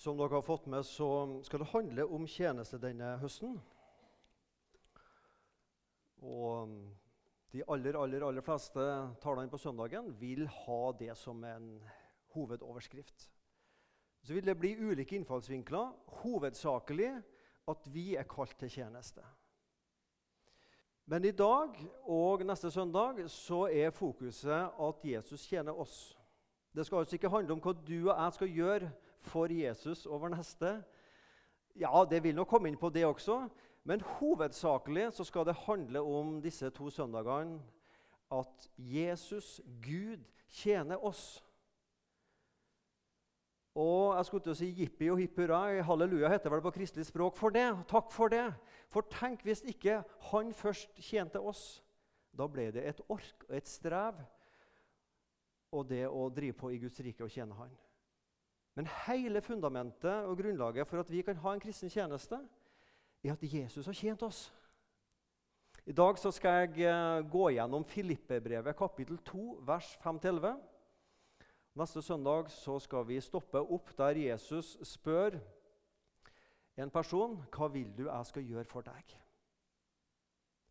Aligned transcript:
Som 0.00 0.16
dere 0.16 0.38
har 0.38 0.42
fått 0.42 0.64
med, 0.66 0.86
så 0.86 1.06
skal 1.44 1.60
det 1.60 1.72
handle 1.74 2.04
om 2.08 2.22
tjeneste 2.24 2.78
denne 2.80 3.18
høsten. 3.20 3.58
Og 6.24 6.70
de 7.52 7.60
aller, 7.68 7.98
aller, 8.00 8.24
aller 8.24 8.44
fleste 8.46 8.86
talene 9.20 9.52
på 9.52 9.60
søndagen 9.60 10.08
vil 10.16 10.46
ha 10.62 10.78
det 10.96 11.12
som 11.20 11.44
en 11.44 11.66
hovedoverskrift. 12.32 13.26
Så 14.24 14.38
vil 14.38 14.48
det 14.48 14.56
bli 14.56 14.72
ulike 14.78 15.18
innfallsvinkler, 15.18 15.92
hovedsakelig 16.22 17.10
at 17.68 17.92
vi 17.92 18.14
er 18.16 18.28
kalt 18.30 18.56
til 18.56 18.72
tjeneste. 18.72 19.26
Men 21.12 21.28
i 21.28 21.34
dag 21.36 21.76
og 22.08 22.46
neste 22.48 22.72
søndag 22.72 23.20
så 23.28 23.66
er 23.68 23.92
fokuset 23.92 24.72
at 24.80 25.04
Jesus 25.04 25.44
tjener 25.44 25.76
oss. 25.76 26.16
Det 26.72 26.88
skal 26.88 27.04
altså 27.04 27.20
ikke 27.20 27.36
handle 27.36 27.58
om 27.58 27.60
hva 27.60 27.76
du 27.76 27.96
og 27.98 28.14
jeg 28.14 28.38
skal 28.38 28.58
gjøre 28.62 28.92
for 29.26 29.52
Jesus 29.52 30.06
over 30.06 30.32
neste. 30.32 30.78
Ja, 31.78 32.04
det 32.04 32.22
vil 32.24 32.34
nok 32.36 32.48
komme 32.50 32.70
inn 32.70 32.78
på 32.80 32.90
det 32.92 33.06
også, 33.06 33.44
men 33.84 34.02
hovedsakelig 34.18 35.10
så 35.16 35.24
skal 35.24 35.46
det 35.48 35.58
handle 35.66 36.02
om 36.02 36.40
disse 36.42 36.70
to 36.74 36.90
søndagene 36.90 37.60
at 38.30 38.68
Jesus, 38.76 39.60
Gud, 39.82 40.22
tjener 40.48 41.04
oss. 41.04 41.40
Og 43.74 44.16
jeg 44.16 44.26
skulle 44.26 44.44
til 44.44 44.52
å 44.52 44.58
si 44.58 44.68
jippi 44.74 45.08
og 45.12 45.20
hipp 45.22 45.38
hurra. 45.38 45.62
Halleluja 45.86 46.30
heter 46.32 46.52
vel 46.52 46.62
på 46.64 46.72
kristelig 46.74 47.06
språk 47.06 47.38
for 47.38 47.54
det. 47.54 47.68
Takk 47.90 48.10
for 48.12 48.32
det. 48.32 48.48
For 48.90 49.06
tenk 49.06 49.44
hvis 49.46 49.62
ikke 49.70 50.00
han 50.32 50.50
først 50.54 50.90
tjente 50.98 51.40
oss. 51.40 51.80
Da 52.34 52.46
ble 52.50 52.68
det 52.74 52.84
et 52.86 53.02
ork 53.10 53.46
og 53.48 53.56
et 53.56 53.70
strev 53.70 54.18
og 55.70 55.86
det 55.86 56.04
å 56.08 56.26
drive 56.34 56.56
på 56.58 56.72
i 56.74 56.80
Guds 56.82 56.98
rike 57.02 57.24
og 57.26 57.30
tjene 57.30 57.54
Han. 57.58 57.70
Men 58.78 58.88
hele 59.06 59.42
fundamentet 59.42 60.26
og 60.28 60.38
grunnlaget 60.38 60.88
for 60.88 61.02
at 61.02 61.10
vi 61.10 61.22
kan 61.26 61.36
ha 61.42 61.54
en 61.54 61.62
kristen 61.62 61.90
tjeneste, 61.90 62.38
er 63.24 63.32
at 63.32 63.42
Jesus 63.42 63.86
har 63.86 63.96
tjent 63.96 64.22
oss. 64.22 64.48
I 65.86 65.92
dag 65.92 66.18
skal 66.18 66.50
jeg 66.50 66.86
eh, 66.86 67.30
gå 67.30 67.48
gjennom 67.56 67.84
Filippebrevet 67.84 68.76
kapittel 68.76 69.18
2, 69.26 69.46
vers 69.66 69.94
5-11. 70.04 70.52
Neste 71.80 72.02
søndag 72.02 72.50
skal 72.50 73.06
vi 73.08 73.20
stoppe 73.20 73.60
opp 73.60 73.92
der 73.98 74.18
Jesus 74.18 74.76
spør 74.84 75.38
en 76.76 76.90
person 76.90 77.38
hva 77.52 77.68
vil 77.72 77.90
du 77.96 78.06
jeg 78.06 78.26
skal 78.28 78.46
gjøre 78.46 78.68
for 78.68 78.86
deg. 78.86 79.16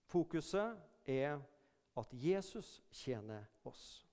Fokuset 0.10 0.78
er 1.06 1.40
at 1.98 2.14
Jesus 2.14 2.80
tjener 2.92 3.46
oss. 3.68 4.06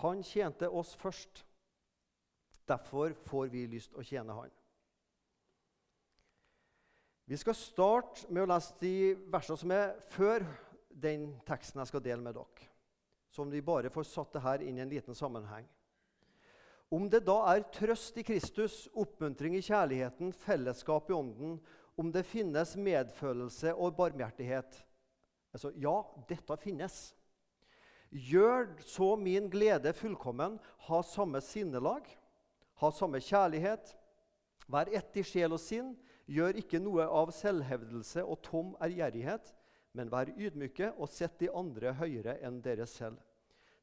Han 0.00 0.22
tjente 0.24 0.68
oss 0.68 0.96
først. 0.96 1.44
Derfor 2.70 3.14
får 3.26 3.50
vi 3.52 3.66
lyst 3.70 3.94
å 3.98 4.04
tjene 4.06 4.36
han. 4.36 4.52
Vi 7.30 7.38
skal 7.38 7.54
starte 7.54 8.26
med 8.30 8.42
å 8.42 8.50
lese 8.50 8.74
de 8.80 8.94
versene 9.30 9.58
som 9.60 9.74
er 9.74 9.92
før 10.10 10.44
den 10.90 11.28
teksten 11.46 11.78
jeg 11.78 11.90
skal 11.92 12.02
dele 12.02 12.24
med 12.24 12.34
dere. 12.34 12.70
Som 13.30 13.52
vi 13.52 13.62
bare 13.62 13.92
får 13.94 14.08
satt 14.10 14.32
det 14.34 14.42
her 14.42 14.64
inn 14.66 14.80
i 14.80 14.82
en 14.82 14.90
liten 14.90 15.14
sammenheng. 15.14 15.68
Om 16.90 17.06
det 17.06 17.20
da 17.22 17.36
er 17.52 17.68
trøst 17.70 18.16
i 18.18 18.24
Kristus, 18.26 18.88
oppmuntring 18.98 19.54
i 19.54 19.62
kjærligheten, 19.62 20.32
fellesskap 20.34 21.10
i 21.10 21.14
ånden, 21.14 21.60
om 21.94 22.10
det 22.10 22.26
finnes 22.26 22.74
medfølelse 22.74 23.76
og 23.76 23.94
barmhjertighet 23.98 24.80
altså, 25.54 25.70
Ja, 25.78 26.00
dette 26.26 26.56
finnes. 26.58 26.98
Gjør 28.10 28.72
så 28.82 29.12
min 29.14 29.46
glede 29.52 29.92
fullkommen, 29.94 30.58
ha 30.88 31.02
samme 31.06 31.38
sinnelag, 31.46 32.10
ha 32.80 32.90
samme 32.90 33.20
kjærlighet. 33.20 33.94
Vær 34.70 34.88
ett 34.94 35.16
i 35.16 35.24
sjel 35.26 35.52
og 35.52 35.60
sinn. 35.60 35.94
Gjør 36.30 36.60
ikke 36.60 36.78
noe 36.82 37.06
av 37.10 37.32
selvhevdelse 37.34 38.22
og 38.22 38.38
tom 38.46 38.74
ærgjerrighet, 38.78 39.48
men 39.98 40.10
vær 40.12 40.30
ydmyke 40.30 40.92
og 40.94 41.10
sett 41.10 41.40
de 41.40 41.48
andre 41.50 41.96
høyere 41.98 42.36
enn 42.46 42.60
dere 42.62 42.86
selv. 42.86 43.18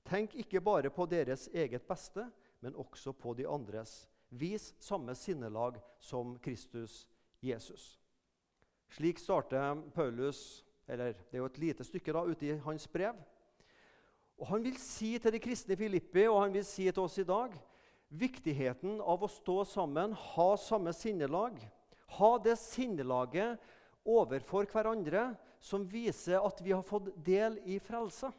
Tenk 0.07 0.37
ikke 0.39 0.63
bare 0.63 0.89
på 0.93 1.05
deres 1.11 1.49
eget 1.51 1.83
beste, 1.89 2.23
men 2.63 2.77
også 2.79 3.11
på 3.11 3.33
de 3.35 3.43
andres. 3.47 4.05
Vis 4.29 4.73
samme 4.79 5.15
sinnelag 5.15 5.81
som 5.99 6.37
Kristus 6.39 7.05
Jesus. 7.43 7.97
Slik 8.95 9.19
starter 9.19 9.75
Paulus, 9.91 10.63
eller 10.87 11.11
det 11.11 11.35
er 11.35 11.43
jo 11.43 11.49
et 11.51 11.59
lite 11.59 11.83
stykke 11.83 12.15
da, 12.15 12.23
ute 12.23 12.47
i 12.47 12.59
hans 12.63 12.87
brev. 12.87 13.19
Og 14.37 14.47
Han 14.47 14.63
vil 14.63 14.77
si 14.79 15.17
til 15.19 15.33
de 15.33 15.39
kristne 15.43 15.75
i 15.75 15.79
Filippi 15.83 16.27
og 16.29 16.43
han 16.43 16.53
vil 16.53 16.65
si 16.65 16.85
til 16.85 17.03
oss 17.03 17.17
i 17.17 17.27
dag 17.27 17.51
viktigheten 18.09 19.01
av 19.01 19.23
å 19.23 19.31
stå 19.31 19.63
sammen, 19.67 20.13
ha 20.13 20.49
samme 20.57 20.93
sinnelag. 20.95 21.59
Ha 22.17 22.31
det 22.39 22.55
sinnelaget 22.61 23.59
overfor 24.07 24.67
hverandre 24.71 25.33
som 25.59 25.83
viser 25.89 26.39
at 26.39 26.61
vi 26.63 26.71
har 26.71 26.85
fått 26.85 27.11
del 27.25 27.57
i 27.67 27.79
frelse, 27.83 28.31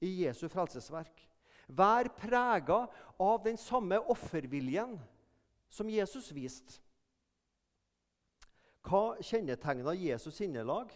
i 0.00 0.22
Jesu 0.22 0.46
frelsesverk. 0.48 1.26
Vær 1.68 2.08
prega 2.16 2.86
av 3.20 3.42
den 3.44 3.58
samme 3.60 4.00
offerviljen 4.10 4.96
som 5.70 5.90
Jesus 5.92 6.30
viste. 6.34 6.80
Hva 8.80 9.20
kjennetegna 9.20 9.92
Jesus 9.94 10.38
sinnelag? 10.40 10.90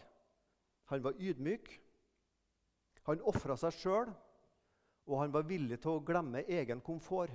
Han 0.89 1.03
var 1.05 1.21
ydmyk. 1.21 1.69
Han 3.05 3.21
ofra 3.29 3.57
seg 3.61 3.77
sjøl, 3.77 4.09
og 5.05 5.19
han 5.21 5.33
var 5.35 5.45
villig 5.45 5.77
til 5.83 5.99
å 5.99 6.05
glemme 6.05 6.47
egen 6.49 6.81
komfort. 6.81 7.33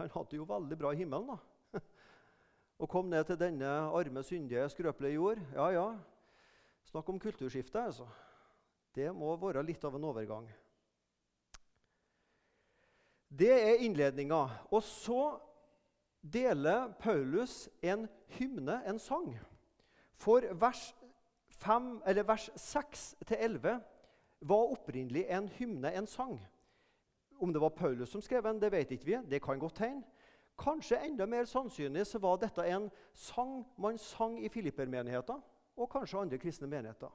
Han 0.00 0.10
hadde 0.14 0.38
jo 0.38 0.46
veldig 0.48 0.78
bra 0.80 0.92
i 0.94 1.02
himmelen, 1.02 1.34
da. 1.34 1.80
Og 2.80 2.88
kom 2.88 3.10
ned 3.12 3.26
til 3.28 3.36
denne 3.40 3.68
arme, 3.68 4.22
syndige, 4.24 4.68
skrøpelige 4.72 5.18
jord. 5.18 5.42
Ja, 5.52 5.68
ja. 5.74 5.86
Snakk 6.88 7.08
om 7.12 7.20
kulturskifte, 7.20 7.82
altså. 7.84 8.08
Det 8.94 9.10
må 9.14 9.34
være 9.36 9.62
litt 9.62 9.84
av 9.84 9.94
en 9.94 10.08
overgang. 10.08 10.48
Det 13.30 13.52
er 13.52 13.84
innledninga. 13.84 14.40
Og 14.72 14.82
så 14.82 15.36
deler 16.20 16.88
Paulus 16.98 17.68
en 17.82 18.08
hymne, 18.38 18.80
en 18.88 18.98
sang. 18.98 19.36
For 20.16 20.48
vers 20.60 20.94
5, 21.60 22.02
eller 22.06 22.26
vers 22.26 22.48
6-11 22.56 23.78
var 24.40 24.72
opprinnelig 24.72 25.26
en 25.28 25.48
hymne, 25.48 25.92
en 25.92 26.06
sang. 26.06 26.40
Om 27.40 27.52
det 27.52 27.62
var 27.62 27.72
Paulus 27.72 28.12
som 28.12 28.22
skrev 28.22 28.44
den, 28.44 28.60
det 28.60 28.72
vet 28.72 28.90
ikke 28.92 29.08
vi. 29.08 29.18
Det 29.30 29.40
kan 29.42 29.58
godt 29.58 29.80
hende. 29.80 30.04
Kanskje 30.60 30.98
enda 31.06 31.24
mer 31.26 31.46
sannsynlig 31.48 32.04
så 32.06 32.20
var 32.20 32.36
dette 32.40 32.66
en 32.68 32.90
sang 33.16 33.62
man 33.80 33.98
sang 33.98 34.36
i 34.44 34.50
Filippermenigheten 34.52 35.40
og 35.80 35.88
kanskje 35.88 36.20
andre 36.20 36.38
kristne 36.38 36.68
menigheter. 36.68 37.12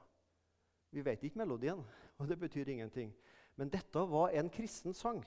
Vi 0.90 1.04
vet 1.04 1.22
ikke 1.22 1.38
melodien, 1.38 1.82
og 2.18 2.28
det 2.28 2.38
betyr 2.40 2.68
ingenting. 2.68 3.12
Men 3.56 3.70
dette 3.70 4.02
var 4.10 4.34
en 4.34 4.50
kristen 4.50 4.94
sang. 4.94 5.22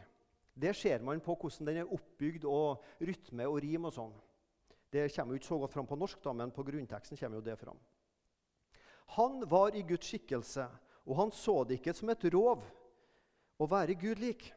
Det 0.53 0.75
ser 0.75 0.99
man 1.01 1.21
på 1.23 1.35
hvordan 1.35 1.67
den 1.69 1.77
er 1.77 1.93
oppbygd, 1.93 2.43
og 2.45 2.83
rytme 2.99 3.47
og 3.47 3.61
rim 3.63 3.87
og 3.87 3.95
sånn. 3.95 4.11
Det 4.91 5.07
kommer 5.13 5.33
jo 5.33 5.39
ikke 5.39 5.51
så 5.51 5.59
godt 5.61 5.73
fram 5.77 5.87
på 5.87 5.97
norsk, 5.99 6.19
da, 6.23 6.33
men 6.33 6.51
på 6.51 6.65
grunnteksten 6.67 7.17
kommer 7.17 7.39
jo 7.39 7.45
det 7.45 7.55
fram. 7.61 7.79
Han 9.15 9.43
var 9.49 9.77
i 9.77 9.85
Guds 9.87 10.09
skikkelse, 10.09 10.67
og 11.05 11.17
han 11.17 11.31
så 11.33 11.63
det 11.63 11.79
ikke 11.79 11.95
som 11.95 12.11
et 12.11 12.25
rov 12.33 12.65
å 13.59 13.67
være 13.69 13.95
Gud 14.01 14.19
lik. 14.21 14.49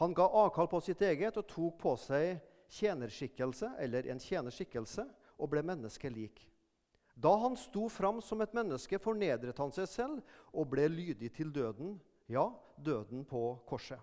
Han 0.00 0.14
ga 0.16 0.26
avkall 0.42 0.68
på 0.70 0.80
sitt 0.84 1.02
eget 1.04 1.36
og 1.36 1.48
tok 1.48 1.76
på 1.80 1.94
seg 2.00 2.40
tjenerskikkelse, 2.72 3.74
eller 3.82 4.08
en 4.08 4.22
tjenerskikkelse, 4.22 5.04
og 5.40 5.50
ble 5.52 5.62
menneskelik. 5.64 6.42
Da 7.20 7.32
han 7.42 7.56
sto 7.58 7.88
fram 7.92 8.20
som 8.24 8.40
et 8.40 8.54
menneske, 8.56 9.00
fornedret 9.02 9.58
han 9.60 9.72
seg 9.74 9.88
selv 9.90 10.36
og 10.52 10.70
ble 10.72 10.86
lydig 10.88 11.32
til 11.36 11.52
døden, 11.52 11.98
ja, 12.30 12.46
døden 12.80 13.26
på 13.28 13.42
korset. 13.68 14.00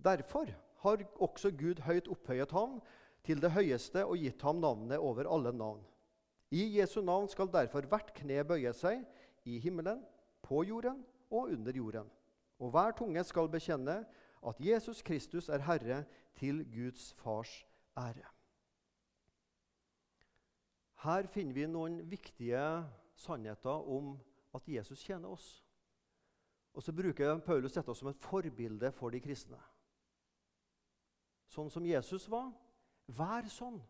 Derfor 0.00 0.50
har 0.84 1.04
også 1.20 1.52
Gud 1.56 1.80
høyt 1.84 2.08
opphøyet 2.08 2.52
ham 2.56 2.80
til 3.24 3.40
det 3.40 3.52
høyeste 3.52 4.04
og 4.04 4.20
gitt 4.20 4.42
ham 4.44 4.60
navnet 4.60 5.00
over 5.00 5.28
alle 5.28 5.52
navn 5.52 5.84
i 6.50 6.64
Jesu 6.78 6.98
navn 7.00 7.28
skal 7.30 7.50
derfor 7.52 7.86
hvert 7.86 8.10
kne 8.14 8.42
bøye 8.46 8.72
seg 8.74 9.04
i 9.46 9.60
himmelen, 9.62 10.02
på 10.42 10.64
jorden 10.66 10.98
og 11.30 11.52
under 11.54 11.76
jorden. 11.76 12.08
Og 12.58 12.72
hver 12.74 12.94
tunge 12.98 13.22
skal 13.24 13.48
bekjenne 13.48 14.00
at 14.46 14.60
Jesus 14.60 15.02
Kristus 15.02 15.48
er 15.48 15.58
Herre 15.58 16.04
til 16.34 16.64
Guds 16.72 17.12
Fars 17.14 17.66
ære. 17.98 18.28
Her 21.02 21.26
finner 21.26 21.54
vi 21.54 21.66
noen 21.66 22.10
viktige 22.10 22.84
sannheter 23.16 23.88
om 23.88 24.18
at 24.54 24.68
Jesus 24.68 25.02
tjener 25.04 25.28
oss. 25.28 25.64
Og 26.74 26.82
så 26.82 26.92
bruker 26.92 27.38
Paulus 27.38 27.72
dette 27.72 27.94
som 27.94 28.08
et 28.08 28.20
forbilde 28.20 28.92
for 28.92 29.10
de 29.10 29.20
kristne. 29.20 29.58
Sånn 31.50 31.70
som 31.70 31.86
Jesus 31.86 32.28
var, 32.30 32.52
vær 33.06 33.48
sånn. 33.50 33.80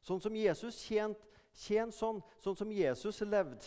Sånn 0.00 0.22
som 0.22 0.36
Jesus 0.36 0.78
tjente 0.86 1.30
Tjen 1.56 1.90
sånn, 1.92 2.20
sånn 2.38 2.56
som 2.56 2.72
Jesus 2.72 3.20
levde 3.26 3.66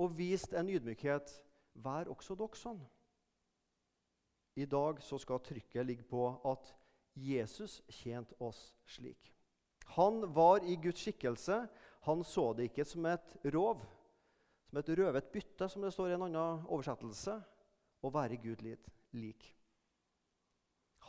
og 0.00 0.12
viste 0.16 0.58
en 0.58 0.68
ydmykhet. 0.68 1.32
Vær 1.80 2.10
også 2.12 2.36
dere 2.36 2.58
sånn. 2.58 2.80
I 4.54 4.66
dag 4.66 5.02
så 5.02 5.18
skal 5.18 5.42
trykket 5.44 5.86
ligge 5.86 6.06
på 6.08 6.24
at 6.50 6.72
Jesus 7.14 7.80
tjente 7.88 8.34
oss 8.42 8.74
slik. 8.86 9.32
Han 9.96 10.22
var 10.34 10.64
i 10.64 10.76
Guds 10.76 11.02
skikkelse. 11.02 11.66
Han 12.06 12.24
så 12.24 12.52
det 12.54 12.70
ikke 12.70 12.86
som 12.88 13.06
et 13.10 13.36
rov, 13.54 13.82
som 14.68 14.78
et 14.80 14.92
røvet 14.98 15.32
bytte, 15.32 15.68
som 15.68 15.82
det 15.82 15.92
står 15.92 16.12
i 16.12 16.16
en 16.16 16.26
annen 16.28 16.66
oversettelse, 16.70 17.34
å 18.00 18.12
være 18.14 18.38
Gud 18.40 18.62
lik. 18.64 19.48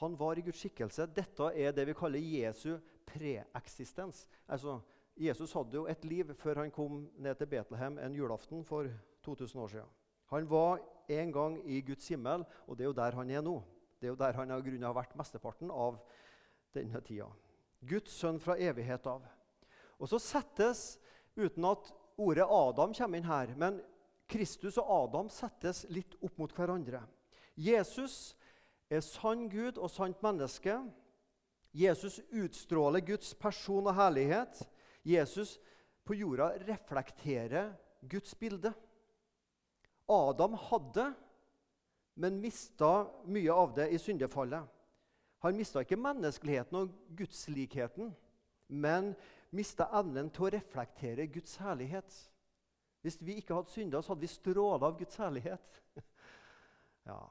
Han 0.01 0.17
var 0.17 0.39
i 0.39 0.43
Guds 0.45 0.59
skikkelse. 0.63 1.05
Dette 1.13 1.51
er 1.53 1.75
det 1.75 1.85
vi 1.87 1.95
kaller 1.95 2.19
Jesu 2.19 2.73
preeksistens. 3.05 4.25
Altså, 4.47 4.79
Jesus 5.15 5.53
hadde 5.53 5.77
jo 5.77 5.85
et 5.91 6.05
liv 6.05 6.33
før 6.41 6.63
han 6.63 6.73
kom 6.73 7.03
ned 7.21 7.37
til 7.37 7.49
Betlehem 7.51 7.99
en 8.01 8.15
julaften 8.15 8.65
for 8.65 8.89
2000 9.23 9.61
år 9.61 9.67
siden. 9.75 9.91
Han 10.31 10.49
var 10.49 10.81
en 11.19 11.31
gang 11.35 11.59
i 11.65 11.81
Guds 11.85 12.07
himmel, 12.11 12.45
og 12.67 12.77
det 12.77 12.85
er 12.85 12.91
jo 12.91 12.97
der 12.97 13.17
han 13.19 13.29
er 13.29 13.45
nå. 13.45 13.59
Det 13.99 14.07
er 14.09 14.13
jo 14.15 14.19
der 14.19 14.37
han 14.39 14.51
av 14.51 14.63
grunnen 14.65 14.87
har 14.87 14.97
vært 14.97 15.15
mesteparten 15.19 15.71
av 15.71 15.99
denne 16.75 17.01
tida. 17.05 17.27
Guds 17.81 18.13
sønn 18.17 18.39
fra 18.41 18.57
evighet 18.61 19.07
av. 19.09 19.25
Og 20.01 20.09
så 20.09 20.19
settes, 20.21 20.99
uten 21.37 21.65
at 21.69 21.91
ordet 22.21 22.45
Adam 22.45 22.93
kommer 22.97 23.19
inn 23.19 23.29
her, 23.29 23.53
men 23.57 23.79
Kristus 24.31 24.77
og 24.81 24.89
Adam 24.95 25.29
settes 25.29 25.83
litt 25.91 26.15
opp 26.23 26.37
mot 26.39 26.53
hverandre. 26.55 27.01
Jesus 27.59 28.33
er 28.91 29.03
sann 29.05 29.47
Gud 29.51 29.77
og 29.77 29.91
sant 29.91 30.21
menneske. 30.23 30.77
Jesus 31.75 32.19
utstråler 32.31 33.03
Guds 33.05 33.33
person 33.35 33.87
og 33.87 33.95
herlighet. 33.95 34.63
Jesus 35.07 35.57
på 36.07 36.17
jorda 36.17 36.51
reflekterer 36.67 37.73
Guds 38.09 38.35
bilde. 38.35 38.73
Adam 40.11 40.57
hadde, 40.69 41.07
men 42.21 42.39
mista 42.43 43.07
mye 43.31 43.53
av 43.53 43.75
det 43.77 43.87
i 43.95 43.99
syndefallet. 44.01 44.67
Han 45.41 45.57
mista 45.57 45.81
ikke 45.81 45.97
menneskeligheten 45.97 46.77
og 46.77 46.91
gudslikheten, 47.17 48.11
men 48.67 49.13
mista 49.55 49.87
evnen 49.97 50.29
til 50.29 50.47
å 50.47 50.51
reflektere 50.53 51.25
Guds 51.31 51.55
herlighet. 51.63 52.17
Hvis 53.01 53.17
vi 53.25 53.39
ikke 53.41 53.57
hadde 53.57 53.73
synda, 53.73 54.01
så 54.01 54.13
hadde 54.13 54.27
vi 54.27 54.29
stråla 54.29 54.91
av 54.91 54.99
Guds 54.99 55.17
herlighet. 55.17 55.81
ja, 57.09 57.21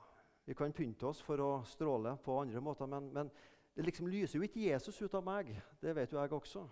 Vi 0.45 0.55
kan 0.59 0.73
pynte 0.75 1.07
oss 1.07 1.21
for 1.23 1.39
å 1.39 1.51
stråle 1.69 2.17
på 2.25 2.41
andre 2.41 2.61
måter, 2.65 2.89
men, 2.91 3.13
men 3.15 3.29
det 3.77 3.85
liksom 3.87 4.09
lyser 4.11 4.41
jo 4.41 4.47
ikke 4.49 4.65
Jesus 4.65 4.99
ut 4.99 5.15
av 5.15 5.23
meg. 5.23 5.53
Det 5.79 5.95
vet 5.95 6.11
jo 6.11 6.19
jeg 6.19 6.33
også. 6.35 6.65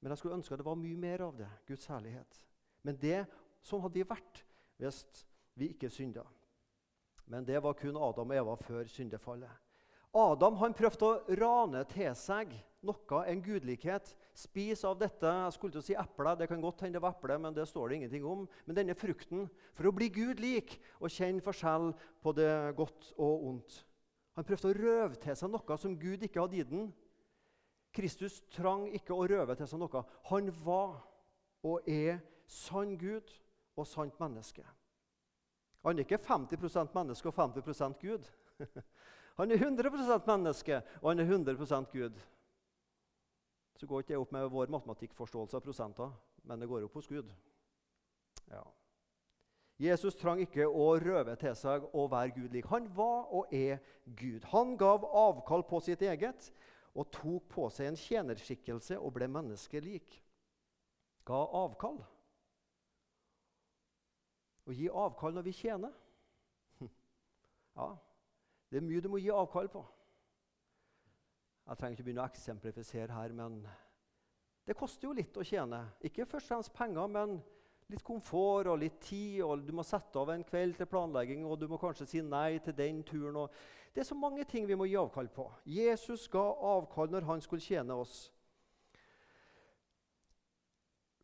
Men 0.00 0.10
jeg 0.10 0.18
skulle 0.18 0.38
ønske 0.40 0.58
det 0.58 0.66
var 0.66 0.78
mye 0.80 0.98
mer 0.98 1.22
av 1.28 1.36
det. 1.38 1.48
Guds 1.68 1.86
herlighet. 1.86 2.40
Men 2.82 2.98
det, 2.98 3.20
sånn 3.62 3.84
hadde 3.84 4.00
vi 4.00 4.08
vært 4.08 4.42
hvis 4.78 5.04
vi 5.58 5.72
ikke 5.74 5.90
synda. 5.90 6.24
Men 7.28 7.44
det 7.44 7.60
var 7.62 7.76
kun 7.76 7.96
Adam 7.96 8.30
og 8.30 8.36
Eva 8.36 8.54
før 8.62 8.88
syndefallet. 8.88 9.50
Adam 10.16 10.56
han 10.62 10.74
prøvde 10.76 11.04
å 11.04 11.36
rane 11.36 11.82
til 11.90 12.14
seg 12.16 12.54
noe, 12.86 13.18
en 13.28 13.42
gudlikhet. 13.44 14.14
Spis 14.38 14.84
av 14.86 14.96
dette 15.00 15.28
jeg 15.28 15.56
skulle 15.56 15.74
til 15.74 15.82
å 15.82 15.86
si 15.88 15.96
eple, 15.98 16.32
det 16.38 16.48
kan 16.48 16.62
godt 16.62 16.84
hende 16.84 16.96
det 16.96 17.02
var 17.04 17.16
eple, 17.16 17.36
men 17.42 17.56
det 17.56 17.66
står 17.68 17.90
det 17.90 17.98
ingenting 17.98 18.24
om. 18.26 18.46
Men 18.64 18.78
denne 18.78 18.96
frukten, 18.96 19.48
for 19.76 19.90
å 19.90 19.94
bli 19.94 20.08
Gud 20.14 20.40
lik 20.40 20.78
og 21.00 21.12
kjenne 21.12 21.44
forskjell 21.44 21.90
på 22.22 22.34
det 22.38 22.52
godt 22.78 23.12
og 23.18 23.44
ondt. 23.50 23.82
Han 24.38 24.46
prøvde 24.46 24.70
å 24.70 24.78
røve 24.78 25.18
til 25.20 25.36
seg 25.36 25.52
noe 25.52 25.78
som 25.82 25.98
Gud 25.98 26.24
ikke 26.24 26.40
hadde 26.40 26.60
gitt 26.60 26.72
ham. 26.72 26.88
Kristus 27.98 28.38
trang 28.54 28.86
ikke 28.94 29.16
å 29.16 29.26
røve 29.26 29.56
til 29.58 29.68
seg 29.68 29.80
noe. 29.82 30.04
Han 30.30 30.52
var 30.62 31.00
og 31.66 31.88
er 31.90 32.22
sann 32.46 32.94
Gud 33.00 33.32
og 33.78 33.86
sant 33.86 34.18
menneske. 34.20 34.64
Han 35.86 35.98
er 35.98 36.04
ikke 36.04 36.18
50% 36.20 36.94
menneske 36.94 37.30
og 37.30 37.38
50% 37.38 38.00
Gud. 38.02 38.26
Han 39.38 39.50
er 39.54 39.60
100% 39.62 40.26
menneske, 40.26 40.80
og 41.02 41.10
han 41.12 41.20
er 41.22 41.28
100% 41.30 41.92
Gud. 41.92 42.16
Så 43.78 43.86
går 43.86 44.00
ikke 44.02 44.08
det 44.08 44.18
opp 44.18 44.32
med 44.34 44.48
vår 44.50 44.72
matematikkforståelse 44.74 45.56
av 45.56 45.62
prosenter, 45.62 46.10
men 46.42 46.58
det 46.58 46.66
går 46.66 46.88
opp 46.88 46.96
hos 46.98 47.06
Gud. 47.06 47.30
Ja. 48.50 48.64
Jesus 49.78 50.18
trang 50.18 50.42
ikke 50.42 50.66
å 50.66 50.88
røve 50.98 51.36
til 51.38 51.54
seg 51.54 51.86
å 51.94 52.08
være 52.10 52.34
Gud 52.34 52.56
lik. 52.56 52.66
Han 52.66 52.90
var 52.96 53.30
og 53.30 53.54
er 53.54 53.78
Gud. 54.18 54.42
Han 54.50 54.74
gav 54.74 55.06
avkall 55.06 55.62
på 55.70 55.78
sitt 55.86 56.02
eget 56.02 56.50
og 56.98 57.06
tok 57.14 57.46
på 57.54 57.68
seg 57.70 57.92
en 57.92 58.00
tjenerskikkelse 58.00 58.98
og 58.98 59.14
ble 59.14 59.30
menneskelik. 59.30 60.18
Ga 61.30 61.44
avkall. 61.62 62.00
Å 64.68 64.74
gi 64.76 64.88
avkall 64.92 65.36
når 65.36 65.48
vi 65.48 65.56
tjener. 65.64 65.94
Ja, 67.78 67.92
det 68.68 68.80
er 68.80 68.84
mye 68.84 69.00
du 69.00 69.08
må 69.12 69.20
gi 69.22 69.30
avkall 69.32 69.68
på. 69.72 69.84
Jeg 71.68 71.78
trenger 71.78 71.94
ikke 71.94 72.06
begynne 72.08 72.24
å 72.24 72.30
eksemplifisere 72.30 73.14
her, 73.14 73.32
men 73.36 73.60
det 74.68 74.76
koster 74.76 75.08
jo 75.08 75.14
litt 75.16 75.36
å 75.36 75.44
tjene. 75.46 75.78
Ikke 76.04 76.26
først 76.26 76.48
og 76.48 76.52
fremst 76.52 76.74
penger, 76.76 77.08
men 77.12 77.38
litt 77.88 78.04
komfort 78.04 78.68
og 78.68 78.80
litt 78.82 78.98
tid. 79.04 79.42
og 79.44 79.64
Du 79.64 79.72
må 79.76 79.84
sette 79.86 80.20
av 80.20 80.32
en 80.32 80.44
kveld 80.44 80.76
til 80.76 80.88
planlegging, 80.90 81.44
og 81.46 81.58
du 81.60 81.68
må 81.68 81.80
kanskje 81.80 82.08
si 82.08 82.22
nei 82.24 82.58
til 82.64 82.76
den 82.76 83.02
turen. 83.02 83.48
det 83.94 84.00
er 84.00 84.08
så 84.10 84.14
mange 84.14 84.44
ting 84.44 84.66
vi 84.68 84.76
må 84.76 84.84
gi 84.84 84.96
avkall 84.96 85.28
på. 85.28 85.50
Jesus 85.64 86.28
ga 86.28 86.44
avkall 86.74 87.10
når 87.10 87.24
han 87.24 87.40
skulle 87.40 87.64
tjene 87.64 87.94
oss. 87.94 88.30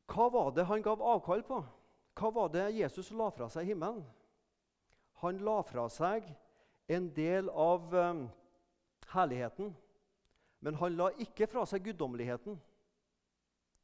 Hva 0.06 0.28
var 0.28 0.50
det 0.52 0.64
han 0.68 0.82
gav 0.82 1.02
avkall 1.02 1.42
på? 1.42 1.64
Hva 2.14 2.30
var 2.30 2.52
det 2.54 2.68
Jesus 2.76 3.10
la 3.10 3.30
fra 3.34 3.48
seg 3.50 3.66
i 3.66 3.72
himmelen? 3.72 4.04
Han 5.22 5.40
la 5.42 5.60
fra 5.66 5.88
seg 5.90 6.26
en 6.86 7.08
del 7.14 7.48
av 7.50 7.94
um, 7.94 8.26
herligheten. 9.14 9.72
Men 10.64 10.78
han 10.80 10.96
la 10.96 11.10
ikke 11.20 11.48
fra 11.50 11.64
seg 11.68 11.84
guddommeligheten. 11.88 12.56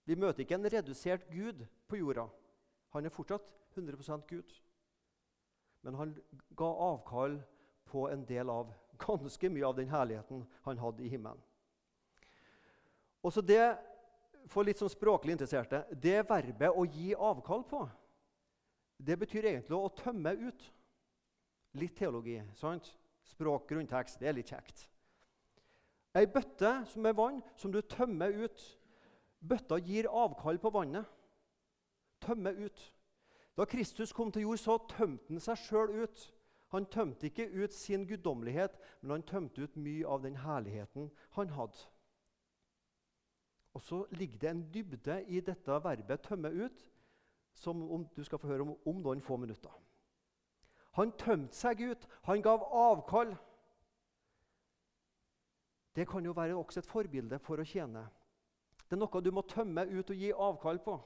Vi 0.09 0.17
møter 0.19 0.45
ikke 0.45 0.57
en 0.59 0.71
redusert 0.73 1.27
Gud 1.31 1.65
på 1.91 1.99
jorda. 2.01 2.27
Han 2.95 3.07
er 3.07 3.15
fortsatt 3.15 3.47
100% 3.77 4.27
Gud. 4.31 4.55
Men 5.83 5.95
han 5.95 6.15
ga 6.57 6.71
avkall 6.91 7.39
på 7.91 8.09
en 8.11 8.25
del 8.27 8.51
av 8.51 8.73
ganske 9.01 9.51
mye 9.51 9.67
av 9.67 9.77
den 9.77 9.89
herligheten 9.91 10.43
han 10.63 10.79
hadde 10.79 11.05
i 11.05 11.13
himmelen. 11.13 11.41
Også 13.23 13.45
det, 13.45 13.77
For 14.49 14.65
litt 14.65 14.81
sånn 14.81 14.91
språklig 14.91 15.35
interesserte 15.37 15.83
det 16.03 16.23
verbet 16.27 16.75
å 16.75 16.83
gi 16.89 17.13
avkall 17.15 17.61
på, 17.69 17.83
det 19.07 19.17
betyr 19.19 19.49
egentlig 19.49 19.77
å 19.77 19.93
tømme 19.97 20.35
ut. 20.37 20.71
Litt 21.81 21.97
teologi. 21.97 22.41
sant? 22.55 22.97
Språk, 23.23 23.69
grunntekst, 23.69 24.19
det 24.21 24.29
er 24.29 24.37
litt 24.37 24.51
kjekt. 24.51 24.89
Ei 26.15 26.27
bøtte 26.27 26.73
som 26.91 27.07
er 27.07 27.15
vann, 27.15 27.43
som 27.57 27.73
du 27.73 27.81
tømmer 27.81 28.35
ut. 28.45 28.65
Bøtta 29.41 29.79
gir 29.79 30.09
avkall 30.11 30.59
på 30.59 30.73
vannet. 30.75 31.07
Tømmer 32.21 32.59
ut. 32.59 32.83
Da 33.57 33.65
Kristus 33.65 34.13
kom 34.13 34.33
til 34.33 34.43
jord, 34.43 34.59
så 34.59 34.77
tømte 34.91 35.31
han 35.31 35.41
seg 35.41 35.63
sjøl 35.63 35.95
ut. 36.03 36.27
Han 36.75 36.87
tømte 36.87 37.27
ikke 37.27 37.49
ut 37.51 37.75
sin 37.75 38.07
guddommelighet, 38.07 38.77
men 39.01 39.11
han 39.19 39.27
tømte 39.27 39.63
ut 39.63 39.79
mye 39.79 40.07
av 40.07 40.23
den 40.23 40.37
herligheten 40.43 41.11
han 41.39 41.51
hadde. 41.57 41.87
Og 43.75 43.83
så 43.83 44.05
ligger 44.11 44.39
det 44.39 44.51
en 44.51 44.63
dybde 44.75 45.17
i 45.29 45.41
dette 45.41 45.79
verbet 45.85 46.23
'tømme 46.23 46.51
ut', 46.51 46.87
som 47.55 48.07
du 48.15 48.23
skal 48.25 48.41
få 48.41 48.51
høre 48.51 48.65
om, 48.65 48.75
om 48.87 49.01
noen 49.03 49.23
få 49.25 49.37
minutter. 49.41 49.73
Han 50.99 51.13
tømte 51.19 51.57
seg 51.57 51.83
ut. 51.87 52.07
Han 52.27 52.43
gav 52.43 52.65
avkall. 52.67 53.35
Det 55.95 56.07
kan 56.09 56.25
jo 56.25 56.35
være 56.35 56.57
også 56.59 56.83
et 56.83 56.91
forbilde 56.91 57.39
for 57.43 57.61
å 57.61 57.67
tjene. 57.67 58.07
Det 58.87 58.97
er 58.97 59.03
noe 59.03 59.23
du 59.23 59.31
må 59.35 59.45
tømme 59.47 59.85
ut 59.87 60.11
og 60.11 60.19
gi 60.19 60.33
avkall 60.35 60.81
på 60.83 60.97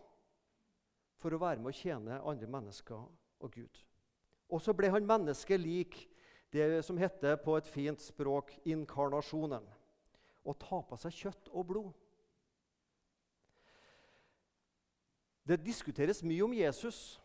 for 1.20 1.32
å 1.32 1.40
være 1.40 1.62
med 1.62 1.72
å 1.72 1.76
tjene 1.76 2.20
andre 2.20 2.48
mennesker 2.52 3.00
og 3.40 3.52
Gud. 3.52 3.78
Og 4.52 4.60
så 4.60 4.74
ble 4.76 4.90
han 4.92 5.06
menneske 5.08 5.56
lik 5.56 6.02
det 6.52 6.82
som 6.84 6.98
heter 7.00 7.38
på 7.40 7.56
et 7.58 7.68
fint 7.68 8.00
språk 8.00 8.52
inkarnasjonen. 8.68 9.64
Å 10.44 10.52
ta 10.60 10.82
på 10.84 10.98
seg 11.00 11.16
kjøtt 11.16 11.48
og 11.52 11.66
blod. 11.70 12.03
Det 15.48 15.60
diskuteres 15.64 16.22
mye 16.24 16.44
om 16.44 16.54
Jesus. 16.56 17.20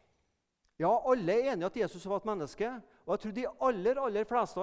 Ja, 0.79 0.91
alle 1.11 1.33
er 1.33 1.53
enige 1.53 1.65
at 1.65 1.77
Jesus 1.77 2.05
var 2.05 2.19
et 2.19 2.27
menneske. 2.27 2.69
Og 3.05 3.13
jeg 3.13 3.19
tror 3.19 3.31
de 3.31 3.47
aller 3.67 4.01
aller 4.01 4.23
fleste 4.27 4.61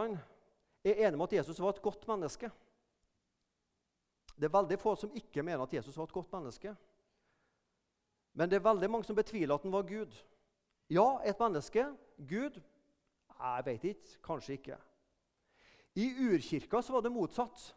er 0.84 1.06
enige 1.06 1.14
om 1.14 1.26
at 1.26 1.32
Jesus 1.32 1.60
var 1.60 1.68
et 1.74 1.82
godt 1.82 2.08
menneske. 2.08 2.50
Det 4.36 4.44
er 4.44 4.58
veldig 4.58 4.78
få 4.78 4.94
som 4.96 5.12
ikke 5.16 5.42
mener 5.42 5.62
at 5.64 5.74
Jesus 5.74 5.96
var 5.96 6.04
et 6.04 6.12
godt 6.12 6.32
menneske. 6.32 6.74
Men 8.34 8.50
det 8.50 8.56
er 8.56 8.68
veldig 8.68 8.90
mange 8.90 9.04
som 9.04 9.16
betviler 9.16 9.54
at 9.54 9.62
han 9.62 9.72
var 9.72 9.82
Gud. 9.88 10.12
Ja, 10.90 11.18
et 11.24 11.40
menneske. 11.40 11.86
Gud? 12.28 12.60
Jeg 13.40 13.62
vet 13.64 13.84
ikke. 13.84 14.18
Kanskje 14.24 14.52
ikke. 14.52 14.76
I 15.96 16.12
urkirka 16.28 16.82
så 16.82 16.92
var 16.92 17.00
det 17.00 17.12
motsatt. 17.12 17.76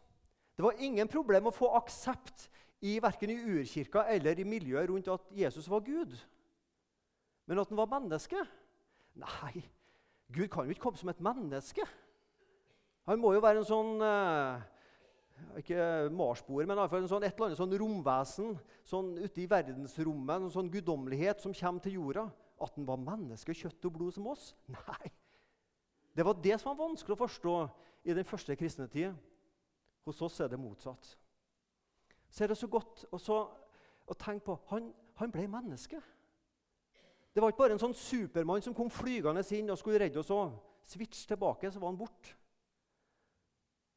Det 0.56 0.64
var 0.64 0.76
ingen 0.78 1.08
problem 1.08 1.48
å 1.48 1.54
få 1.56 1.70
aksept 1.78 2.50
i 2.80 2.96
verken 3.02 3.32
i 3.32 3.38
urkirka 3.58 4.06
eller 4.08 4.38
i 4.40 4.46
miljøet 4.48 4.88
rundt 4.88 5.08
at 5.12 5.32
Jesus 5.36 5.68
var 5.70 5.84
Gud. 5.84 6.16
Men 7.46 7.60
at 7.60 7.68
han 7.68 7.80
var 7.80 7.90
menneske? 7.92 8.40
Nei, 9.20 9.64
Gud 10.32 10.48
kan 10.48 10.64
jo 10.64 10.74
ikke 10.74 10.86
komme 10.86 11.00
som 11.00 11.10
et 11.12 11.20
menneske. 11.20 11.84
Han 13.08 13.20
må 13.20 13.32
jo 13.34 13.42
være 13.42 13.60
en 13.60 13.66
sånn 13.68 14.04
uh, 14.04 14.60
ikke 15.58 16.10
marsboer, 16.14 16.68
men 16.68 16.76
i 16.76 16.82
alle 16.82 16.92
fall 16.92 17.08
sånn, 17.10 17.24
et 17.26 17.34
eller 17.34 17.50
annet 17.50 17.60
sånn 17.60 17.78
romvesen 17.80 18.54
sånn 18.86 19.10
ute 19.18 19.42
i 19.42 19.48
verdensrommet, 19.50 20.36
en 20.36 20.52
sånn 20.52 20.70
guddommelighet 20.72 21.42
som 21.42 21.56
kommer 21.56 21.84
til 21.84 21.98
jorda. 21.98 22.28
At 22.60 22.76
han 22.76 22.86
var 22.88 23.00
menneske, 23.00 23.56
kjøtt 23.56 23.86
og 23.88 23.94
blod 23.96 24.14
som 24.16 24.28
oss? 24.30 24.50
Nei. 24.72 25.12
Det 26.16 26.26
var 26.26 26.36
det 26.42 26.58
som 26.60 26.72
var 26.72 26.82
vanskelig 26.88 27.16
å 27.16 27.22
forstå 27.22 27.54
i 28.10 28.16
den 28.16 28.26
første 28.28 28.56
kristne 28.58 28.88
tid. 28.90 29.16
Hos 30.04 30.20
oss 30.24 30.40
er 30.42 30.50
det 30.52 30.60
motsatt. 30.60 31.14
Så 32.30 32.44
er 32.44 32.52
det 32.52 32.58
så 32.58 32.68
godt 32.70 33.04
å, 33.10 33.18
tenke 34.14 34.46
på 34.46 34.56
han, 34.70 34.90
han 35.18 35.32
ble 35.34 35.46
menneske. 35.50 36.00
Det 37.30 37.42
var 37.42 37.52
ikke 37.52 37.62
bare 37.62 37.76
en 37.76 37.82
sånn 37.82 37.94
supermann 37.94 38.62
som 38.62 38.74
kom 38.74 38.90
flygende 38.90 39.42
inn 39.54 39.70
og 39.70 39.78
skulle 39.78 40.00
redde 40.02 40.22
oss. 40.22 40.30
og 40.34 40.56
Switch 40.86 41.26
tilbake, 41.28 41.70
så 41.70 41.78
var 41.78 41.92
han 41.92 41.98
borte. 42.00 42.34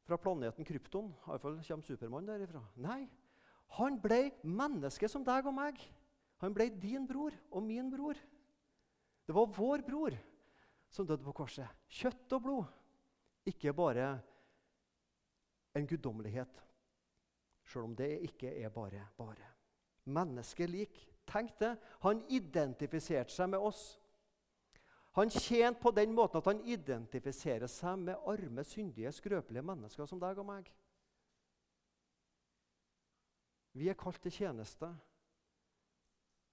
Fra 0.04 0.18
planeten 0.20 0.66
Krypton. 0.66 1.08
Iallfall 1.26 1.56
kommer 1.64 1.86
Supermann 1.88 2.28
derifra. 2.28 2.60
Nei, 2.76 3.06
han 3.78 3.96
ble 4.02 4.28
menneske 4.44 5.08
som 5.10 5.24
deg 5.26 5.48
og 5.48 5.56
meg. 5.56 5.80
Han 6.44 6.54
ble 6.54 6.68
din 6.76 7.06
bror 7.08 7.34
og 7.50 7.64
min 7.64 7.88
bror. 7.90 8.18
Det 9.24 9.34
var 9.34 9.50
vår 9.56 9.82
bror 9.86 10.16
som 10.92 11.06
døde 11.08 11.24
på 11.24 11.34
korset. 11.34 11.66
Kjøtt 11.88 12.36
og 12.36 12.44
blod. 12.44 12.74
Ikke 13.48 13.72
bare 13.76 14.12
en 15.74 15.88
guddommelighet, 15.88 16.60
sjøl 17.64 17.88
om 17.88 17.96
det 17.96 18.10
ikke 18.28 18.52
er 18.62 18.72
bare 18.72 19.08
bare. 19.18 19.50
Menneskelik. 20.04 21.10
Tenk 21.26 21.54
det. 21.60 21.76
Han 22.04 22.20
identifiserte 22.28 23.32
seg 23.32 23.48
med 23.54 23.64
oss. 23.64 23.84
Han 25.14 25.30
tjente 25.30 25.80
på 25.80 25.92
den 25.94 26.12
måten 26.12 26.40
at 26.42 26.48
han 26.50 26.60
identifiserer 26.66 27.70
seg 27.70 28.00
med 28.02 28.28
arme, 28.28 28.64
syndige, 28.66 29.12
skrøpelige 29.14 29.62
mennesker 29.62 30.08
som 30.10 30.20
deg 30.20 30.40
og 30.42 30.48
meg. 30.48 30.68
Vi 33.74 33.88
er 33.88 33.98
kalt 33.98 34.20
til 34.22 34.34
tjeneste. 34.34 34.90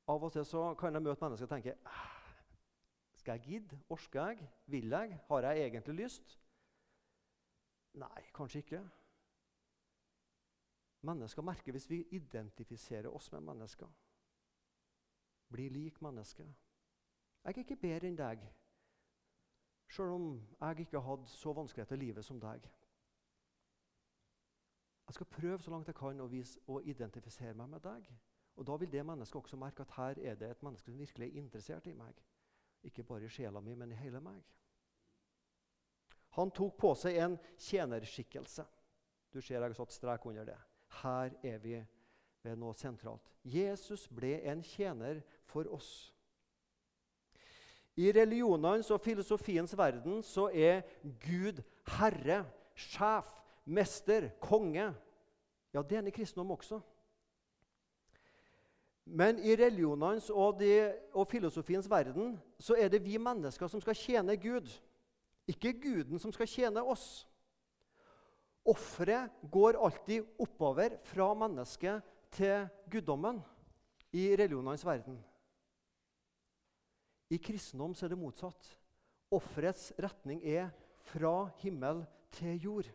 Av 0.10 0.24
og 0.24 0.32
til 0.34 0.46
så 0.46 0.72
kan 0.78 0.94
jeg 0.94 1.06
møte 1.06 1.24
mennesker 1.24 1.48
og 1.48 1.52
tenke 1.52 1.76
Skal 3.18 3.38
jeg 3.38 3.46
gidde? 3.46 3.78
Orsker 3.90 4.32
jeg? 4.32 4.48
Vil 4.66 4.90
jeg? 4.90 5.20
Har 5.28 5.46
jeg 5.46 5.66
egentlig 5.68 5.96
lyst? 5.96 6.40
Nei, 7.94 8.24
kanskje 8.34 8.64
ikke. 8.64 8.82
Mennesker 11.02 11.42
merker 11.42 11.74
hvis 11.74 11.90
vi 11.90 12.04
identifiserer 12.12 13.10
oss 13.10 13.32
med 13.32 13.42
mennesker. 13.42 13.88
Blir 15.52 15.70
lik 15.70 16.02
mennesket. 16.02 16.48
Jeg 17.44 17.54
er 17.54 17.64
ikke 17.64 17.76
bedre 17.82 18.08
enn 18.08 18.18
deg, 18.20 18.44
sjøl 19.90 20.14
om 20.14 20.28
jeg 20.60 20.86
ikke 20.86 21.02
hadde 21.02 21.28
så 21.28 21.54
vanskeligheter 21.58 21.98
i 21.98 22.04
livet 22.06 22.26
som 22.26 22.40
deg. 22.40 22.68
Jeg 25.08 25.18
skal 25.18 25.26
prøve 25.26 25.60
så 25.60 25.72
langt 25.74 25.90
jeg 25.90 25.98
kan 25.98 26.22
å, 26.22 26.30
vise, 26.32 26.62
å 26.72 26.80
identifisere 26.88 27.58
meg 27.58 27.74
med 27.74 27.84
deg. 27.84 28.06
Og 28.56 28.68
Da 28.68 28.78
vil 28.78 28.92
det 28.92 29.06
mennesket 29.06 29.36
også 29.42 29.58
merke 29.58 29.84
at 29.84 29.96
her 29.98 30.20
er 30.20 30.36
det 30.36 30.52
et 30.52 30.64
menneske 30.64 30.92
som 30.92 31.00
virkelig 31.00 31.28
er 31.28 31.40
interessert 31.42 31.88
i 31.88 31.94
meg. 31.98 32.22
Ikke 32.84 33.04
bare 33.04 33.26
i 33.26 33.30
sjela 33.30 33.60
mi, 33.62 33.76
men 33.76 33.92
i 33.92 33.98
hele 33.98 34.22
meg. 34.22 34.42
Han 36.38 36.52
tok 36.56 36.78
på 36.80 36.94
seg 36.96 37.18
en 37.20 37.38
tjenerskikkelse. 37.58 38.66
Du 39.34 39.42
ser 39.42 39.58
jeg 39.58 39.64
har 39.64 39.76
satt 39.76 39.94
strek 39.94 40.26
under 40.26 40.46
det. 40.48 40.60
Her 41.02 41.32
er 41.44 41.58
vi 41.58 41.78
ved 42.44 42.58
noe 42.60 42.74
sentralt. 42.78 43.30
Jesus 43.44 44.08
ble 44.10 44.38
en 44.50 44.64
tjener 44.66 45.22
for 45.50 45.70
oss. 45.74 46.12
I 48.00 48.12
religionenes 48.16 48.90
og 48.92 49.02
filosofiens 49.04 49.74
verden 49.78 50.22
så 50.24 50.48
er 50.54 50.82
Gud 51.22 51.60
herre, 51.98 52.46
sjef, 52.76 53.28
mester, 53.66 54.30
konge. 54.42 54.94
Ja, 55.74 55.82
det 55.82 55.92
er 55.92 56.02
han 56.02 56.08
i 56.08 56.16
kristendom 56.16 56.52
også. 56.56 56.80
Men 59.06 59.40
i 59.44 59.56
religionenes 59.56 60.30
og, 60.30 60.60
de, 60.60 60.94
og, 61.14 61.28
filosofiens 61.28 61.90
verden 61.90 62.40
så 62.60 62.76
er 62.80 62.88
det 62.88 63.04
vi 63.04 63.18
mennesker 63.18 63.68
som 63.68 63.82
skal 63.82 63.96
tjene 63.96 64.38
Gud. 64.38 64.70
Ikke 65.48 65.74
Guden 65.74 66.20
som 66.20 66.32
skal 66.32 66.48
tjene 66.48 66.84
oss. 66.84 67.28
Offeret 68.66 69.32
går 69.52 69.80
alltid 69.82 70.28
oppover 70.40 70.98
fra 71.04 71.32
mennesket 71.34 72.06
til 72.32 72.68
guddommen 72.92 73.42
i 74.14 74.30
religionenes 74.36 74.86
verden. 74.86 75.18
I 77.32 77.40
kristendom 77.40 77.96
er 77.96 78.12
det 78.12 78.20
motsatt. 78.20 78.74
Offerets 79.32 79.92
retning 80.00 80.44
er 80.44 80.70
fra 81.08 81.50
himmel 81.64 82.04
til 82.36 82.60
jord. 82.60 82.90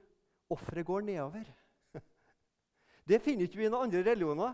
Offeret 0.51 0.87
går 0.87 1.01
nedover. 1.01 1.49
Det 3.09 3.23
finner 3.23 3.49
ikke 3.49 3.59
vi 3.63 3.67
i 3.67 3.73
noen 3.73 3.89
andre 3.89 4.05
religioner. 4.05 4.53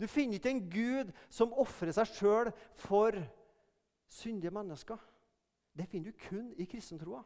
Du 0.00 0.06
finner 0.08 0.38
ikke 0.38 0.52
en 0.54 0.62
gud 0.70 1.10
som 1.28 1.52
ofrer 1.52 1.92
seg 1.92 2.08
sjøl 2.14 2.52
for 2.78 3.18
syndige 4.08 4.54
mennesker. 4.54 4.96
Det 5.76 5.88
finner 5.90 6.10
du 6.10 6.22
kun 6.28 6.54
i 6.56 6.64
kristentroa. 6.64 7.20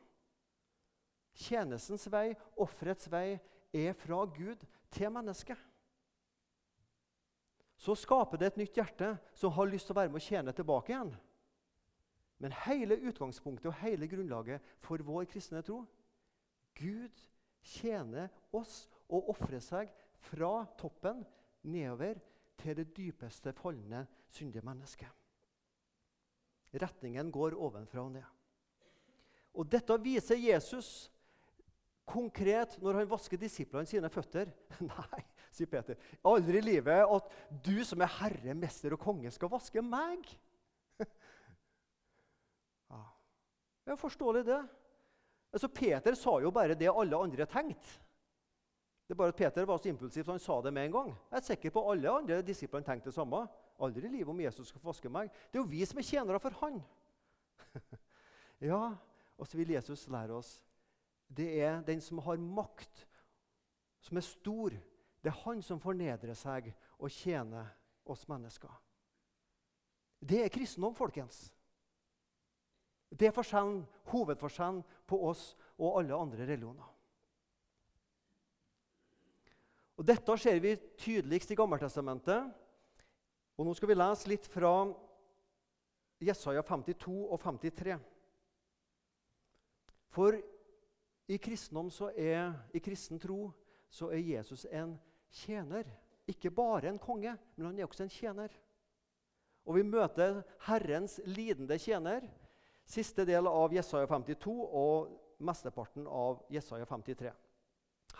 Tjenestens 1.34 2.06
vei, 2.12 2.34
offerets 2.60 3.08
vei, 3.10 3.40
er 3.74 3.94
fra 3.98 4.22
Gud 4.30 4.62
til 4.94 5.10
mennesket. 5.10 5.58
Så 7.76 7.96
skaper 7.98 8.38
det 8.38 8.52
et 8.52 8.60
nytt 8.62 8.78
hjerte 8.78 9.10
som 9.36 9.52
har 9.56 9.68
lyst 9.68 9.88
til 9.88 9.96
å 9.96 9.98
være 9.98 10.12
med 10.12 10.22
å 10.22 10.24
tjene 10.24 10.54
tilbake 10.54 10.94
igjen. 10.94 11.10
Men 12.42 12.54
hele 12.64 13.00
utgangspunktet 13.10 13.70
og 13.70 13.78
hele 13.82 14.08
grunnlaget 14.10 14.62
for 14.82 15.02
vår 15.04 15.26
kristne 15.30 15.62
tro 15.64 15.82
Gud 16.74 17.20
tjener 17.64 18.30
oss 18.54 18.84
og 19.08 19.30
ofrer 19.34 19.62
seg 19.62 19.92
fra 20.26 20.64
toppen 20.78 21.22
nedover 21.62 22.18
til 22.60 22.76
det 22.78 22.88
dypeste 22.96 23.52
falne, 23.56 24.04
syndige 24.30 24.64
mennesket. 24.66 25.10
Retningen 26.74 27.30
går 27.30 27.54
ovenfra 27.54 28.02
og 28.02 28.14
ned. 28.16 28.26
Og 29.54 29.68
Dette 29.70 29.94
viser 30.02 30.40
Jesus 30.40 31.10
konkret 32.08 32.76
når 32.82 33.00
han 33.00 33.10
vasker 33.10 33.40
disiplene 33.40 33.88
sine 33.88 34.10
føtter. 34.12 34.50
Nei, 34.84 35.24
sier 35.54 35.70
Peter. 35.70 35.98
Aldri 36.26 36.60
i 36.60 36.66
livet 36.68 37.04
at 37.16 37.30
du 37.64 37.76
som 37.86 38.02
er 38.04 38.12
herre, 38.20 38.56
mester 38.58 38.94
og 38.96 39.02
konge, 39.02 39.32
skal 39.34 39.52
vaske 39.52 39.84
meg. 39.84 40.28
Det 43.84 43.92
er 43.92 44.44
det. 44.46 44.62
Altså, 45.52 45.68
Peter 45.68 46.14
sa 46.16 46.38
jo 46.40 46.50
bare 46.50 46.74
det 46.74 46.88
alle 46.88 47.18
andre 47.20 47.44
tenkte. 47.46 48.00
Det 49.04 49.12
er 49.12 49.18
bare 49.20 49.34
at 49.34 49.36
Peter 49.36 49.66
var 49.68 49.76
så 49.76 49.90
impulsiv 49.90 50.24
så 50.24 50.32
han 50.32 50.40
sa 50.40 50.54
det 50.64 50.72
med 50.72 50.86
en 50.86 50.94
gang. 50.94 51.10
Jeg 51.30 51.36
er 51.36 51.44
sikker 51.44 51.70
på 51.74 51.82
alle 51.92 52.10
andre 52.10 52.40
disiplene 52.42 52.86
tenkte 52.86 53.10
det 53.10 53.14
samme. 53.18 53.42
Aldri 53.84 54.08
i 54.08 54.12
livet 54.14 54.32
om 54.32 54.40
Jesus 54.40 54.70
skal 54.72 54.80
vaske 54.82 55.10
meg. 55.12 55.28
Det 55.52 55.58
er 55.58 55.62
jo 55.62 55.68
vi 55.68 55.84
som 55.84 56.00
er 56.00 56.08
tjenere 56.08 56.40
for 56.40 56.56
han. 56.62 56.80
ja, 58.70 58.80
og 59.36 59.46
så 59.46 59.60
vil 59.60 59.74
Jesus 59.76 60.06
lære 60.08 60.38
oss 60.38 60.56
det 61.36 61.48
er 61.62 61.82
den 61.86 62.00
som 62.00 62.20
har 62.24 62.40
makt, 62.40 63.06
som 64.00 64.16
er 64.16 64.26
stor. 64.26 64.76
Det 65.24 65.32
er 65.32 65.42
han 65.44 65.62
som 65.64 65.80
fornedrer 65.80 66.36
seg 66.36 66.70
og 66.98 67.10
tjener 67.10 67.70
oss 68.04 68.26
mennesker. 68.28 68.72
Det 70.24 70.44
er 70.44 70.52
kristendom, 70.52 70.94
folkens. 70.96 71.48
Det 73.14 73.28
er 73.28 73.36
forskjellen, 73.36 73.84
hovedforskjellen 74.10 74.82
på 75.06 75.20
oss 75.28 75.52
og 75.78 76.00
alle 76.00 76.16
andre 76.16 76.46
religioner. 76.48 76.90
Og 79.94 80.06
Dette 80.06 80.38
ser 80.42 80.58
vi 80.58 80.74
tydeligst 80.98 81.52
i 81.54 81.58
Gammeltestamentet. 81.58 82.48
Og 83.54 83.66
Nå 83.66 83.74
skal 83.78 83.92
vi 83.92 83.96
lese 83.98 84.30
litt 84.30 84.48
fra 84.50 84.72
Jesaja 86.24 86.64
52 86.66 87.14
og 87.28 87.38
53. 87.38 87.94
For 90.14 90.40
i 91.28 91.38
er, 92.16 92.52
i 92.72 92.80
kristen 92.80 93.18
tro 93.18 93.52
så 93.88 94.10
er 94.12 94.18
Jesus 94.18 94.66
en 94.70 94.98
tjener. 95.30 95.84
Ikke 96.26 96.50
bare 96.50 96.88
en 96.88 96.98
konge, 96.98 97.36
men 97.56 97.66
han 97.66 97.78
er 97.78 97.86
også 97.86 98.04
en 98.04 98.12
tjener. 98.12 98.52
Og 99.64 99.76
vi 99.76 99.82
møter 99.82 100.42
Herrens 100.66 101.20
lidende 101.24 101.78
tjener 101.78 102.28
Siste 102.84 103.24
del 103.24 103.46
av 103.48 103.72
Jesaja 103.72 104.06
52 104.06 104.52
og 104.76 105.12
mesteparten 105.44 106.04
av 106.04 106.42
Jesaja 106.52 106.84
53. 106.84 107.30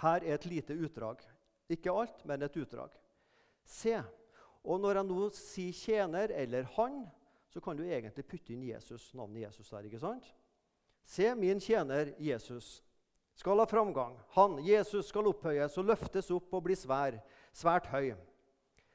Her 0.01 0.25
er 0.25 0.39
et 0.39 0.47
lite 0.49 0.77
utdrag. 0.87 1.21
Ikke 1.69 1.93
alt, 1.93 2.25
men 2.25 2.43
et 2.43 2.57
utdrag. 2.57 2.95
Se. 3.65 3.99
Og 4.65 4.81
når 4.81 4.97
jeg 4.97 5.09
nå 5.11 5.29
sier 5.37 5.73
'tjener' 5.73 6.33
eller 6.33 6.65
'han', 6.65 7.05
så 7.49 7.61
kan 7.61 7.77
du 7.77 7.85
egentlig 7.85 8.27
putte 8.27 8.53
inn 8.53 8.63
Jesus, 8.63 9.15
navnet 9.15 9.43
Jesus 9.43 9.71
der. 9.71 9.85
ikke 9.85 9.99
sant? 9.99 10.35
Se, 11.05 11.35
min 11.35 11.61
tjener 11.61 12.15
Jesus 12.19 12.83
skal 13.35 13.59
ha 13.59 13.67
framgang. 13.67 14.15
Han, 14.37 14.61
Jesus, 14.65 15.09
skal 15.11 15.29
opphøyes 15.31 15.79
og 15.81 15.91
løftes 15.91 16.31
opp 16.35 16.55
og 16.55 16.65
bli 16.69 16.77
svær, 16.79 17.19
svært 17.55 17.91
høy. 17.93 18.15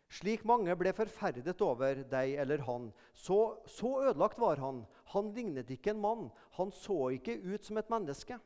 Slik 0.09 0.41
mange 0.47 0.73
ble 0.79 0.93
forferdet 0.97 1.59
over 1.61 2.01
deg 2.09 2.33
eller 2.41 2.63
han. 2.65 2.87
Så, 3.13 3.59
så, 3.69 3.91
ødelagt 4.09 4.39
var 4.41 4.57
han. 4.57 4.81
Han 5.13 5.29
lignet 5.35 5.69
ikke 5.69 5.93
en 5.93 6.01
mann. 6.01 6.29
Han 6.57 6.73
så 6.73 7.11
ikke 7.13 7.37
ut 7.37 7.65
som 7.65 7.77
et 7.77 7.91
menneske. 7.93 8.39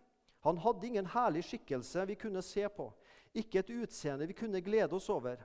Han 0.44 0.60
hadde 0.60 0.90
ingen 0.90 1.08
herlig 1.14 1.46
skikkelse 1.48 2.04
vi 2.10 2.20
kunne 2.20 2.44
se 2.44 2.68
på. 2.68 2.92
ikke 3.34 3.64
et 3.64 3.70
utseende 3.74 4.28
vi 4.30 4.36
kunne 4.38 4.62
glede 4.62 4.94
oss 4.94 5.10
over. 5.10 5.40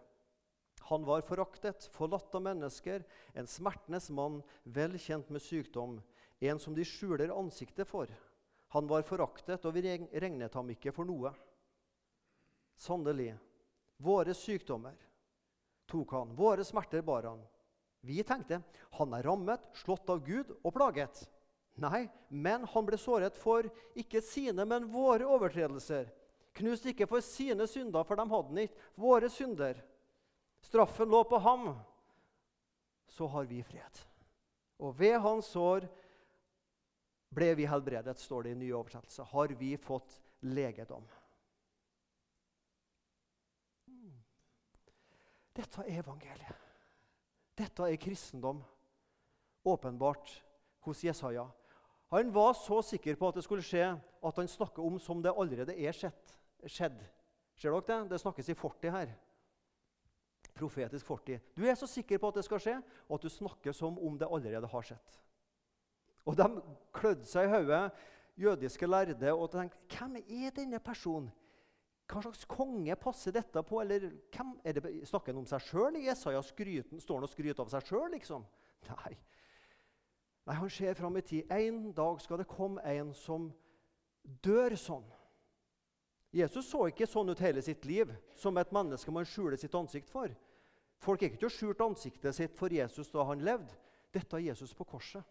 Han 0.90 1.05
var 1.05 1.23
foraktet, 1.25 1.87
forlatt 1.93 2.35
av 2.35 2.43
mennesker, 2.45 3.05
en 3.33 3.47
smertenes 3.49 4.11
mann, 4.11 4.43
vel 4.64 4.99
kjent 5.00 5.31
med 5.31 5.40
sykdom, 5.40 5.99
en 6.40 6.61
som 6.61 6.75
de 6.76 6.85
skjuler 6.85 7.33
ansiktet 7.33 7.88
for. 7.88 8.12
Han 8.75 8.88
var 8.88 9.06
foraktet, 9.06 9.64
og 9.64 9.75
vi 9.75 9.84
regnet 10.12 10.54
ham 10.54 10.72
ikke 10.75 10.92
for 10.92 11.08
noe. 11.08 11.32
Sannelig, 12.78 13.32
våre 13.96 14.34
sykdommer 14.37 14.96
tok 15.88 16.12
han, 16.12 16.34
våre 16.37 16.64
smerter 16.66 17.02
bar 17.02 17.26
han. 17.30 17.40
Vi 18.04 18.20
tenkte 18.22 18.60
han 18.98 19.14
er 19.16 19.25
rammet, 19.26 19.64
slått 19.75 20.10
av 20.12 20.20
Gud 20.26 20.52
og 20.62 20.75
plaget. 20.76 21.25
Nei, 21.78 22.08
men 22.28 22.66
han 22.66 22.87
ble 22.87 22.98
såret 22.98 23.37
for 23.38 23.66
ikke 23.98 24.22
sine, 24.25 24.64
men 24.66 24.88
våre 24.92 25.26
overtredelser. 25.26 26.10
Knust 26.58 26.88
ikke 26.90 27.06
for 27.06 27.22
sine 27.22 27.68
synder, 27.70 28.06
for 28.06 28.18
de 28.18 28.26
hadde 28.26 28.50
han 28.50 28.62
ikke. 28.64 28.87
Våre 28.98 29.30
synder. 29.30 29.78
Straffen 30.66 31.10
lå 31.10 31.22
på 31.28 31.38
ham. 31.42 31.70
Så 33.08 33.28
har 33.30 33.46
vi 33.46 33.62
fred. 33.62 34.02
Og 34.82 34.94
ved 34.98 35.18
hans 35.22 35.50
sår 35.54 35.87
ble 37.35 37.52
vi 37.58 37.66
helbredet, 37.68 38.18
står 38.18 38.47
det 38.47 38.54
i 38.54 38.61
nye 38.62 38.76
oversettelse. 38.76 39.26
Har 39.32 39.52
vi 39.58 39.75
fått 39.76 40.20
legedom. 40.40 41.04
Dette 45.58 45.85
er 45.85 46.00
evangeliet. 46.00 46.66
Dette 47.58 47.88
er 47.90 47.99
kristendom, 47.99 48.61
åpenbart 49.66 50.30
hos 50.87 51.02
Jesaja. 51.02 51.49
Han 52.14 52.30
var 52.32 52.54
så 52.54 52.78
sikker 52.82 53.18
på 53.18 53.28
at 53.28 53.37
det 53.37 53.44
skulle 53.44 53.66
skje, 53.66 53.88
at 53.99 54.38
han 54.38 54.49
snakker 54.49 54.85
om 54.87 55.00
som 55.02 55.23
det 55.23 55.35
allerede 55.35 55.75
er 55.75 55.92
skjedd. 55.92 56.35
skjedd. 56.64 57.00
Ser 57.58 57.75
dere 57.75 57.82
det? 57.88 58.11
Det 58.12 58.20
snakkes 58.23 58.49
i 58.49 58.54
40 58.54 58.94
her. 58.94 59.16
Profetisk 60.54 61.06
40. 61.06 61.40
Du 61.58 61.66
er 61.66 61.75
så 61.75 61.87
sikker 61.90 62.18
på 62.18 62.30
at 62.30 62.38
det 62.38 62.47
skal 62.47 62.62
skje, 62.62 62.76
at 62.82 63.23
du 63.23 63.28
snakker 63.28 63.75
som 63.75 63.99
om 63.99 64.18
det 64.18 64.30
allerede 64.30 64.70
har 64.70 64.87
skjedd. 64.87 65.18
Og 66.26 66.37
De 66.37 66.46
klødde 66.92 67.26
seg 67.26 67.48
i 67.48 67.52
hodet, 67.52 67.92
jødiske 68.38 68.87
lærde, 68.87 69.32
og 69.32 69.50
tenkte 69.50 69.98
hvem 69.98 70.16
er 70.16 70.50
denne 70.56 70.80
personen? 70.80 71.30
Hva 72.08 72.22
slags 72.25 72.46
konge 72.48 72.94
passer 72.96 73.34
dette 73.37 73.62
på? 73.62 73.82
Eller 73.82 74.06
hvem, 74.32 74.54
det, 74.64 75.08
Snakker 75.08 75.34
han 75.34 75.42
om 75.42 75.48
seg 75.48 75.60
sjøl? 75.66 75.98
Jesaja 76.00 76.40
skryten, 76.42 77.00
står 77.00 77.18
han 77.18 77.26
og 77.26 77.32
skryter 77.32 77.64
av 77.64 77.72
seg 77.72 77.84
sjøl? 77.90 78.06
Liksom? 78.14 78.46
Nei. 78.88 79.12
Nei, 80.48 80.56
Han 80.56 80.70
ser 80.72 80.96
fram 80.96 81.18
i 81.20 81.22
tid. 81.22 81.52
En 81.52 81.92
dag 81.92 82.20
skal 82.25 82.40
det 82.40 82.48
komme 82.48 82.80
en 82.88 83.12
som 83.12 83.50
dør 84.25 84.76
sånn. 84.80 85.04
Jesus 86.32 86.68
så 86.68 86.87
ikke 86.88 87.08
sånn 87.08 87.28
ut 87.32 87.40
hele 87.40 87.60
sitt 87.64 87.84
liv, 87.88 88.10
som 88.37 88.56
et 88.60 88.72
menneske 88.72 89.12
man 89.12 89.28
skjuler 89.28 89.60
sitt 89.60 89.76
ansikt 89.76 90.08
for. 90.12 90.32
Folk 91.04 91.22
gikk 91.22 91.37
ikke 91.37 91.48
og 91.48 91.54
skjulte 91.54 91.87
ansiktet 91.87 92.37
sitt 92.37 92.56
for 92.56 92.72
Jesus 92.72 93.12
da 93.12 93.25
han 93.28 93.44
levde. 93.44 93.76
Dette 94.12 94.37
er 94.37 94.48
Jesus 94.48 94.72
på 94.75 94.87
korset. 94.88 95.25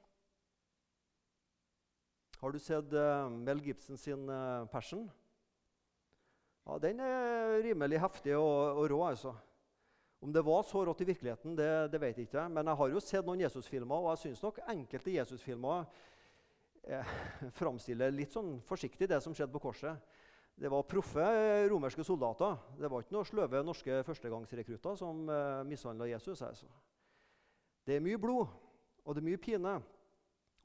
Har 2.38 2.54
du 2.54 2.60
sett 2.62 2.94
uh, 2.94 3.30
Mel 3.34 3.64
Gibson 3.66 3.98
sin 3.98 4.30
uh, 4.30 4.66
'Passion'? 4.70 5.08
Ja, 6.68 6.78
Den 6.78 7.00
er 7.00 7.64
rimelig 7.64 8.00
heftig 8.00 8.36
og, 8.38 8.78
og 8.78 8.90
rå. 8.92 9.06
altså. 9.08 9.34
Om 10.20 10.34
det 10.34 10.42
var 10.46 10.64
så 10.64 10.84
rått 10.86 11.02
i 11.02 11.08
virkeligheten, 11.08 11.56
det, 11.56 11.70
det 11.92 12.02
vet 12.02 12.18
jeg 12.18 12.28
ikke. 12.28 12.48
Men 12.50 12.68
jeg 12.68 12.80
har 12.80 12.90
jo 12.90 13.02
sett 13.02 13.26
noen 13.26 13.42
Jesusfilmer, 13.42 13.96
og 13.96 14.12
jeg 14.12 14.24
syns 14.26 14.44
nok 14.44 14.60
enkelte 14.74 15.14
Jesusfilmer 15.14 15.86
eh, 16.84 17.12
framstiller 17.60 18.14
litt 18.14 18.34
sånn 18.34 18.58
forsiktig 18.66 19.10
det 19.10 19.22
som 19.24 19.36
skjedde 19.38 19.54
på 19.54 19.62
korset. 19.70 19.98
Det 20.58 20.72
var 20.74 20.88
proffe 20.90 21.26
romerske 21.70 22.06
soldater. 22.06 22.58
Det 22.82 22.90
var 22.90 23.06
ikke 23.06 23.14
noen 23.14 23.30
sløve 23.30 23.62
norske 23.66 24.02
førstegangsrekrutter 24.10 24.98
som 24.98 25.26
eh, 25.30 25.62
mishandla 25.70 26.10
Jesus. 26.10 26.42
Altså. 26.42 26.70
Det 27.86 27.98
er 27.98 28.04
mye 28.04 28.20
blod, 28.22 28.50
og 29.06 29.14
det 29.14 29.22
er 29.22 29.30
mye 29.30 29.42
pine. 29.42 29.78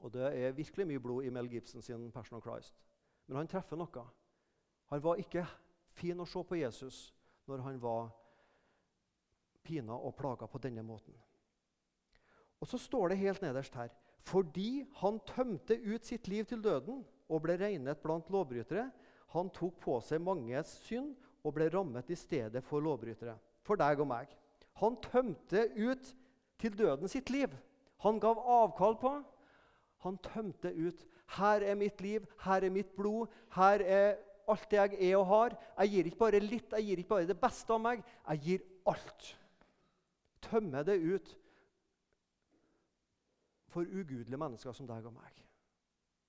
Og 0.03 0.11
det 0.11 0.25
er 0.35 0.55
virkelig 0.55 0.87
mye 0.87 0.99
blod 0.99 1.23
i 1.23 1.31
Mel 1.31 1.47
Gibson 1.49 1.81
sin 1.81 2.11
'Passion 2.11 2.37
of 2.37 2.43
Christ'. 2.43 2.75
Men 3.27 3.37
han 3.37 3.47
treffer 3.47 3.79
noe. 3.79 4.07
Han 4.91 5.03
var 5.03 5.15
ikke 5.15 5.45
fin 5.95 6.19
å 6.19 6.25
se 6.25 6.43
på 6.43 6.59
Jesus 6.59 7.13
når 7.47 7.61
han 7.63 7.81
var 7.81 8.11
pina 9.63 9.95
og 9.95 10.15
plaga 10.15 10.45
på 10.45 10.59
denne 10.59 10.83
måten. 10.83 11.15
Og 12.59 12.67
så 12.67 12.77
står 12.77 13.07
det 13.07 13.17
helt 13.17 13.41
nederst 13.41 13.75
her 13.75 13.89
fordi 14.23 14.85
han 15.01 15.19
tømte 15.27 15.75
ut 15.83 16.05
sitt 16.05 16.27
liv 16.27 16.45
til 16.47 16.61
døden 16.63 17.01
og 17.27 17.41
ble 17.43 17.57
regnet 17.59 17.99
blant 17.99 18.29
lovbrytere. 18.31 18.85
Han 19.35 19.49
tok 19.49 19.81
på 19.83 19.97
seg 19.99 20.21
manges 20.23 20.77
synd 20.85 21.15
og 21.43 21.57
ble 21.57 21.67
rammet 21.73 22.09
i 22.09 22.15
stedet 22.15 22.63
for 22.63 22.79
lovbrytere. 22.79 23.35
For 23.67 23.75
deg 23.75 23.99
og 23.99 24.07
meg. 24.07 24.31
Han 24.79 24.95
tømte 25.03 25.65
ut 25.75 26.15
til 26.59 26.77
døden 26.77 27.11
sitt 27.11 27.29
liv. 27.29 27.51
Han 28.03 28.19
gav 28.19 28.39
avkall 28.39 28.95
på. 28.99 29.11
Han 30.03 30.19
tømte 30.23 30.73
ut. 30.73 31.05
Her 31.37 31.65
er 31.65 31.75
mitt 31.79 32.01
liv, 32.01 32.25
her 32.43 32.65
er 32.65 32.73
mitt 32.73 32.91
blod, 32.95 33.31
her 33.55 33.83
er 33.83 34.17
alt 34.47 34.67
det 34.71 34.79
jeg 34.79 35.11
er 35.11 35.17
og 35.17 35.25
har. 35.29 35.55
Jeg 35.79 35.93
gir 35.93 36.09
ikke 36.09 36.21
bare 36.25 36.43
litt, 36.43 36.75
jeg 36.75 36.87
gir 36.87 37.01
ikke 37.01 37.15
bare 37.15 37.29
det 37.29 37.39
beste 37.39 37.73
av 37.73 37.81
meg. 37.81 38.03
Jeg 38.27 38.43
gir 38.47 38.67
alt. 38.91 39.29
Tømmer 40.43 40.83
det 40.87 40.99
ut 40.99 41.33
for 43.73 43.87
ugudelige 43.87 44.37
mennesker 44.37 44.75
som 44.75 44.87
deg 44.89 45.07
og 45.09 45.15
meg. 45.15 45.41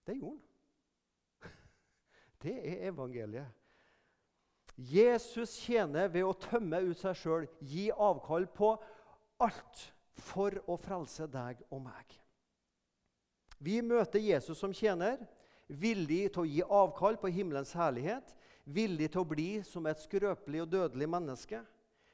Det 0.07 0.17
gjorde 0.17 0.39
han. 0.39 1.53
Det 2.45 2.57
er 2.61 2.89
evangeliet. 2.89 3.61
Jesus 4.77 5.55
tjener 5.63 6.09
ved 6.11 6.27
å 6.27 6.35
tømme 6.35 6.81
ut 6.83 6.99
seg 6.99 7.15
sjøl, 7.19 7.45
gi 7.63 7.91
avkall 7.93 8.49
på 8.51 8.73
alt 9.45 9.85
for 10.19 10.57
å 10.71 10.77
frelse 10.81 11.29
deg 11.31 11.63
og 11.71 11.85
meg. 11.85 12.17
Vi 13.65 13.81
møter 13.81 14.21
Jesus 14.21 14.59
som 14.61 14.75
tjener 14.77 15.23
villig 15.69 16.27
til 16.35 16.43
å 16.43 16.49
gi 16.49 16.65
avkall 16.65 17.17
på 17.21 17.31
himmelens 17.33 17.73
herlighet, 17.77 18.35
villig 18.65 19.11
til 19.13 19.23
å 19.23 19.29
bli 19.29 19.49
som 19.65 19.87
et 19.89 20.01
skrøpelig 20.03 20.65
og 20.65 20.73
dødelig 20.73 21.09
menneske, 21.09 21.63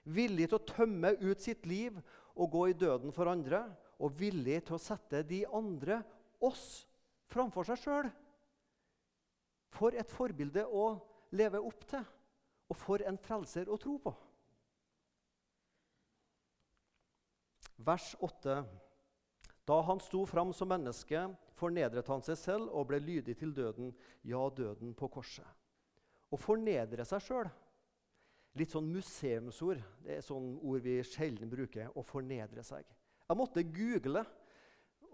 villig 0.04 0.48
til 0.50 0.60
å 0.60 0.68
tømme 0.68 1.14
ut 1.18 1.42
sitt 1.42 1.66
liv 1.66 1.98
og 2.36 2.52
gå 2.54 2.66
i 2.70 2.76
døden 2.78 3.14
for 3.14 3.30
andre, 3.30 3.64
og 4.00 4.14
villig 4.16 4.62
til 4.66 4.78
å 4.78 4.82
sette 4.82 5.24
de 5.26 5.42
andre, 5.46 6.00
oss, 6.40 6.86
framfor 7.30 7.66
seg 7.68 7.82
sjøl. 7.82 8.08
For 9.74 9.94
et 9.94 10.10
forbilde 10.10 10.64
å 10.66 10.94
leve 11.36 11.60
opp 11.62 11.84
til, 11.90 12.04
og 12.70 12.78
for 12.78 13.02
en 13.06 13.18
frelser 13.20 13.70
å 13.70 13.78
tro 13.80 13.96
på. 14.02 14.14
Vers 17.80 18.12
8. 18.20 18.62
Da 19.70 19.76
han 19.86 20.00
sto 20.02 20.24
fram 20.26 20.50
som 20.56 20.66
menneske, 20.72 21.28
fornedret 21.54 22.08
han 22.10 22.24
seg 22.26 22.38
selv 22.40 22.72
og 22.74 22.88
ble 22.90 22.98
lydig 22.98 23.36
til 23.38 23.52
døden, 23.54 23.92
ja, 24.26 24.40
døden 24.50 24.96
på 24.98 25.06
korset. 25.14 25.46
Å 26.30 26.38
fornedre 26.38 27.06
seg 27.06 27.22
sjøl 27.22 27.50
Litt 28.58 28.72
sånn 28.74 28.88
museumsord. 28.90 29.78
Det 30.02 30.16
er 30.16 30.24
sånn 30.26 30.56
ord 30.66 30.82
vi 30.82 30.96
sjelden 31.06 31.46
bruker. 31.52 31.92
Å 31.94 32.02
fornedre 32.02 32.64
seg. 32.66 32.82
Jeg 33.28 33.38
måtte 33.38 33.62
google 33.62 34.24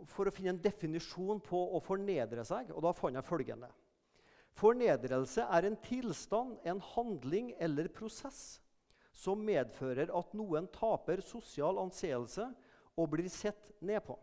for 0.08 0.28
å 0.28 0.32
finne 0.32 0.54
en 0.54 0.62
definisjon 0.64 1.42
på 1.44 1.60
å 1.76 1.80
fornedre 1.84 2.44
seg, 2.48 2.70
og 2.72 2.80
da 2.86 2.94
fant 2.96 3.18
jeg 3.18 3.28
følgende. 3.28 3.68
Fornedrelse 4.56 5.44
er 5.52 5.68
en 5.68 5.76
tilstand, 5.84 6.56
en 6.64 6.80
handling 6.94 7.52
eller 7.60 7.92
prosess 7.92 8.62
som 9.12 9.44
medfører 9.44 10.08
at 10.16 10.32
noen 10.36 10.68
taper 10.72 11.20
sosial 11.24 11.76
anseelse 11.82 12.48
og 12.96 13.12
blir 13.12 13.28
sett 13.32 13.68
ned 13.84 14.00
på. 14.08 14.16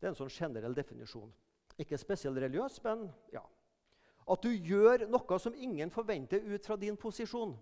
Det 0.00 0.08
er 0.08 0.14
en 0.14 0.18
sånn 0.18 0.32
generell 0.32 0.74
definisjon. 0.74 1.28
Ikke 1.80 1.98
spesielt 2.00 2.40
religiøs, 2.40 2.78
men 2.84 3.06
ja. 3.34 3.42
At 4.30 4.44
du 4.44 4.50
gjør 4.52 5.06
noe 5.10 5.38
som 5.42 5.56
ingen 5.56 5.92
forventer 5.92 6.44
ut 6.48 6.66
fra 6.66 6.76
din 6.80 6.96
posisjon. 7.00 7.52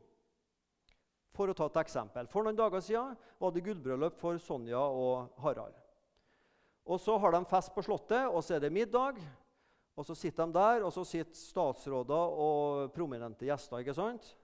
For 1.34 1.50
å 1.50 1.56
ta 1.56 1.68
et 1.70 1.80
eksempel. 1.84 2.28
For 2.30 2.46
noen 2.46 2.58
dager 2.58 2.82
siden 2.82 3.14
var 3.38 3.52
det 3.54 3.64
gullbryllup 3.66 4.18
for 4.18 4.38
Sonja 4.42 4.80
og 4.80 5.34
Harald. 5.42 5.76
Og 6.88 7.00
Så 7.00 7.18
har 7.20 7.34
de 7.34 7.44
fest 7.44 7.74
på 7.74 7.84
Slottet, 7.84 8.26
og 8.26 8.42
så 8.42 8.56
er 8.56 8.64
det 8.64 8.72
middag. 8.72 9.18
Og 9.98 10.06
Så 10.06 10.14
sitter 10.14 10.46
de 10.46 10.52
der, 10.52 10.84
og 10.86 10.92
så 10.92 11.04
sitter 11.04 11.34
statsråder 11.34 12.38
og 12.38 12.92
prominente 12.94 13.46
gjester. 13.46 13.78
ikke 13.78 13.94
sant? 13.94 14.36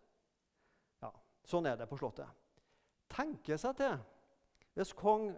Ja, 1.02 1.12
Sånn 1.44 1.66
er 1.66 1.76
det 1.76 1.88
på 1.88 1.96
Slottet. 1.96 2.28
Tenke 3.08 3.58
seg 3.58 3.76
til 3.78 4.02
hvis 4.74 4.90
kong 4.98 5.28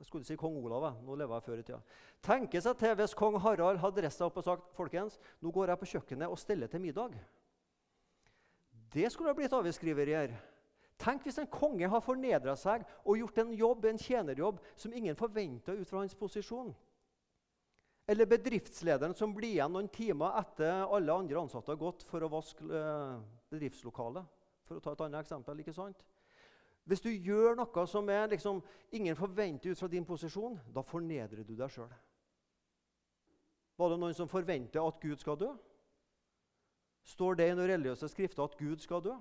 jeg 0.00 0.06
skulle 0.08 0.24
si 0.24 0.36
kong 0.40 0.54
Olav. 0.64 0.86
Nå 1.04 1.14
lever 1.20 1.36
jeg 1.36 1.44
før 1.44 1.60
i 1.60 1.64
tida. 1.66 1.78
Tenke 2.24 2.60
seg 2.64 2.78
til 2.80 2.94
hvis 2.96 3.12
kong 3.18 3.34
Harald 3.44 3.82
hadde 3.82 4.04
reist 4.06 4.20
seg 4.20 4.30
opp 4.30 4.38
og 4.40 4.46
sagt 4.46 4.70
folkens, 4.72 5.18
nå 5.44 5.52
går 5.52 5.74
jeg 5.74 5.80
på 5.82 5.88
kjøkkenet 5.90 6.32
og 6.32 6.40
steller 6.40 6.70
til 6.72 6.80
middag. 6.80 7.18
Det 8.94 9.10
skulle 9.12 9.30
ha 9.30 9.36
blitt 9.36 9.52
avisskriverier. 9.54 10.32
Tenk 11.00 11.24
hvis 11.24 11.38
en 11.40 11.50
konge 11.52 11.88
har 11.88 12.04
fornedra 12.04 12.54
seg 12.56 12.86
og 13.04 13.20
gjort 13.20 13.42
en 13.42 13.52
jobb, 13.56 13.84
en 13.88 14.00
tjenerjobb 14.00 14.62
som 14.72 14.96
ingen 14.96 15.16
forventa 15.16 15.76
ut 15.76 15.88
fra 15.88 16.00
hans 16.00 16.16
posisjon. 16.16 16.72
Eller 18.08 18.28
bedriftslederen 18.28 19.14
som 19.14 19.36
blir 19.36 19.52
igjen 19.52 19.72
noen 19.76 19.88
timer 19.92 20.32
etter 20.40 20.88
alle 20.88 21.14
andre 21.14 21.44
ansatte 21.44 21.70
har 21.70 21.80
gått 21.80 22.02
for 22.08 22.24
å 22.24 22.32
vaske 22.32 22.64
eh, 22.64 23.20
bedriftslokalet. 23.52 24.24
For 24.64 24.80
å 24.80 24.82
ta 24.82 24.96
et 24.96 25.04
annet 25.04 25.20
eksempel. 25.22 25.60
ikke 25.60 25.76
sant? 25.76 26.00
Hvis 26.84 27.02
du 27.04 27.10
gjør 27.10 27.58
noe 27.58 27.86
som 27.86 28.08
er 28.10 28.30
liksom, 28.32 28.62
ingen 28.92 29.16
forventer 29.16 29.70
ut 29.70 29.78
fra 29.78 29.88
din 29.88 30.06
posisjon, 30.06 30.58
da 30.74 30.82
fornedrer 30.82 31.44
du 31.44 31.54
deg 31.54 31.70
sjøl. 31.70 31.90
Var 33.80 33.92
det 33.92 33.98
noen 34.00 34.16
som 34.16 34.28
forventer 34.28 34.84
at 34.84 35.00
Gud 35.00 35.20
skal 35.20 35.38
dø? 35.40 35.50
Står 37.06 37.38
det 37.38 37.48
i 37.48 37.54
noen 37.54 37.70
religiøse 37.70 38.10
skrifter 38.12 38.44
at 38.44 38.56
Gud 38.58 38.82
skal 38.82 39.04
dø? 39.04 39.14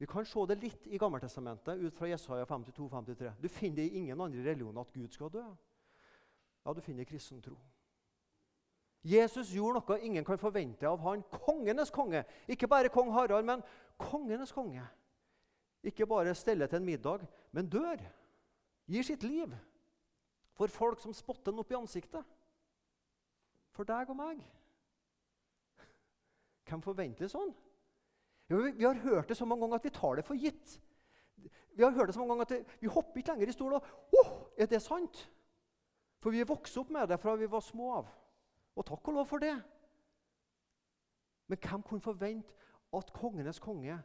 Vi 0.00 0.08
kan 0.10 0.26
se 0.26 0.46
det 0.50 0.56
litt 0.62 0.88
i 0.90 0.98
Gammeltestamentet 0.98 1.80
ut 1.80 1.94
fra 1.96 2.08
Jesaja 2.10 2.46
52-53. 2.48 3.34
Du 3.40 3.48
finner 3.48 3.82
det 3.82 3.86
i 3.88 4.00
ingen 4.00 4.20
andre 4.20 4.42
religioner 4.42 4.82
at 4.82 4.92
Gud 4.92 5.12
skal 5.14 5.30
dø. 5.32 5.44
Ja, 6.64 6.72
du 6.72 6.80
finner 6.80 7.06
kristen 7.08 7.42
tro. 7.44 7.56
Jesus 9.04 9.52
gjorde 9.52 9.82
noe 9.82 10.00
ingen 10.00 10.24
kan 10.24 10.40
forvente 10.40 10.88
av 10.88 11.02
han. 11.04 11.22
Kongenes 11.44 11.92
konge. 11.92 12.24
Ikke 12.48 12.68
bare 12.68 12.88
kong 12.88 13.12
Harald, 13.12 13.44
men 13.44 13.62
kongenes 14.00 14.52
konge. 14.52 14.82
Ikke 15.84 16.06
bare 16.08 16.34
steller 16.34 16.66
til 16.66 16.80
en 16.80 16.86
middag, 16.86 17.26
men 17.52 17.68
dør. 17.68 18.00
Gir 18.88 19.04
sitt 19.04 19.22
liv 19.24 19.52
for 20.54 20.70
folk 20.70 21.00
som 21.02 21.14
spotter 21.16 21.52
ham 21.52 21.60
opp 21.60 21.72
i 21.72 21.78
ansiktet. 21.78 22.24
For 23.74 23.86
deg 23.88 24.10
og 24.12 24.18
meg. 24.18 24.40
Hvem 26.64 26.82
forventer 26.84 27.28
sånn? 27.28 27.52
Jo, 28.48 28.60
vi, 28.60 28.84
har 28.84 29.00
hørt 29.02 29.28
det 29.28 29.36
så 29.36 29.46
mange 29.48 29.64
ganger 29.64 29.80
at 29.80 29.86
vi 29.88 29.94
tar 29.94 30.18
det 30.18 30.26
for 30.26 30.38
gitt. 30.38 30.76
Vi 31.74 31.82
har 31.82 31.92
hørt 31.96 32.08
det 32.08 32.16
så 32.16 32.22
mange 32.22 32.36
ganger 32.36 32.48
at 32.48 32.80
vi 32.80 32.92
hopper 32.92 33.20
ikke 33.20 33.34
lenger 33.34 33.50
i 33.50 33.56
stolen 33.56 33.84
oh, 34.20 34.32
er 34.56 34.68
det 34.70 34.80
sant? 34.84 35.24
For 36.22 36.32
vi 36.32 36.44
vokste 36.46 36.80
opp 36.80 36.92
med 36.94 37.08
det 37.10 37.18
fra 37.20 37.34
vi 37.36 37.50
var 37.50 37.64
små 37.64 37.90
av. 37.98 38.10
Og 38.78 38.86
takk 38.86 39.10
og 39.10 39.18
lov 39.18 39.28
for 39.28 39.42
det. 39.42 39.54
Men 41.50 41.60
hvem 41.60 41.82
kunne 41.84 42.04
forvente 42.04 42.54
at 42.94 43.12
kongenes 43.12 43.60
konge 43.60 43.98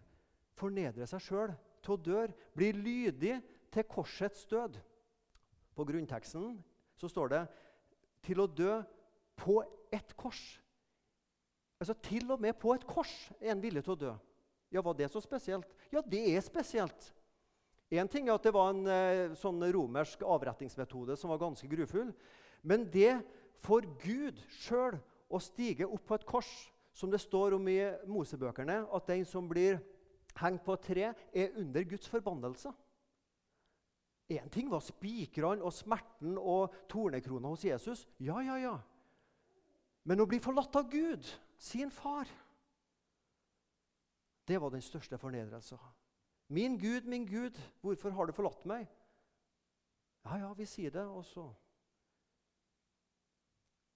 fornedrer 0.60 1.08
seg 1.08 1.24
sjøl 1.24 1.54
til 1.84 1.96
å 1.96 2.02
døre, 2.04 2.34
blir 2.56 2.78
lydig 2.78 3.40
til 3.74 3.88
korsets 3.90 4.46
død? 4.50 4.80
På 5.76 5.86
grunnteksten 5.88 6.58
så 7.00 7.08
står 7.08 7.30
det 7.30 7.48
'til 8.22 8.42
å 8.42 8.48
dø 8.48 8.82
på 9.36 9.64
et 9.92 10.18
kors'. 10.18 10.60
Altså 11.80 11.94
Til 11.94 12.32
og 12.32 12.42
med 12.42 12.54
på 12.60 12.74
et 12.74 12.86
kors 12.88 13.32
er 13.42 13.52
en 13.52 13.62
villig 13.62 13.84
til 13.84 13.94
å 13.94 14.00
dø. 14.00 14.14
Ja, 14.72 14.82
Var 14.82 14.94
det 14.94 15.12
så 15.12 15.22
spesielt? 15.22 15.66
Ja, 15.92 16.02
det 16.02 16.36
er 16.36 16.42
spesielt. 16.42 17.14
Én 17.92 18.08
ting 18.08 18.28
er 18.30 18.34
at 18.34 18.44
det 18.44 18.54
var 18.54 18.70
en 18.70 18.86
eh, 18.88 19.34
sånn 19.34 19.64
romersk 19.74 20.22
avrettingsmetode 20.22 21.16
som 21.18 21.30
var 21.30 21.40
ganske 21.42 21.68
grufull. 21.68 22.14
Men 22.62 22.86
det 22.92 23.24
for 23.64 23.82
Gud 24.04 24.38
sjøl 24.60 25.00
å 25.30 25.40
stige 25.42 25.88
opp 25.88 26.06
på 26.06 26.20
et 26.20 26.26
kors, 26.28 26.52
som 26.94 27.10
det 27.10 27.22
står 27.22 27.56
om 27.56 27.68
i 27.72 27.80
Mosebøkene, 28.06 28.84
at 28.94 29.08
den 29.08 29.26
som 29.26 29.48
blir 29.50 29.80
hengt 30.40 30.64
på 30.66 30.76
et 30.76 30.86
tre, 30.86 31.08
er 31.34 31.58
under 31.60 31.84
Guds 31.90 32.10
forbannelse. 32.10 32.72
Én 34.30 34.50
ting 34.54 34.70
var 34.72 34.84
spikrene 34.86 35.66
og 35.66 35.74
smerten 35.74 36.38
og 36.38 36.76
tornekrona 36.90 37.50
hos 37.50 37.66
Jesus. 37.66 38.06
Ja, 38.20 38.38
ja, 38.46 38.60
ja. 38.62 38.76
Men 40.06 40.22
å 40.22 40.28
bli 40.30 40.38
forlatt 40.42 40.76
av 40.78 40.90
Gud, 40.92 41.26
sin 41.58 41.92
far 41.92 42.30
det 44.50 44.58
var 44.62 44.70
den 44.74 44.82
største 44.82 45.18
fornedrelsen. 45.18 45.78
Min 46.48 46.80
Gud, 46.80 47.06
min 47.06 47.26
Gud, 47.26 47.60
hvorfor 47.82 48.10
har 48.10 48.26
du 48.26 48.32
forlatt 48.34 48.66
meg? 48.66 48.88
Ja, 50.26 50.38
ja, 50.38 50.54
vi 50.54 50.66
sier 50.66 50.90
det, 50.92 51.06
og 51.06 51.26
så 51.26 51.54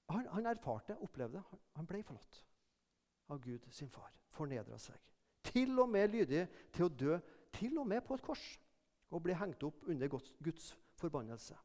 Han, 0.10 0.28
han 0.28 0.46
erfarte, 0.46 0.98
opplevde, 1.02 1.42
han 1.74 1.88
ble 1.88 2.04
forlatt 2.04 2.44
av 3.34 3.40
Gud, 3.42 3.66
sin 3.72 3.90
far. 3.90 4.12
Fornedra 4.30 4.78
seg. 4.78 5.13
Til 5.44 5.80
og 5.80 5.90
med 5.92 6.14
lydig 6.14 6.46
til 6.74 6.88
å 6.88 6.94
dø, 6.94 7.20
til 7.54 7.78
og 7.82 7.88
med 7.88 8.02
på 8.06 8.16
et 8.16 8.24
kors, 8.26 8.44
og 9.14 9.24
bli 9.26 9.36
hengt 9.38 9.64
opp 9.64 9.84
under 9.88 10.10
Guds 10.10 10.72
forbannelse. 10.98 11.58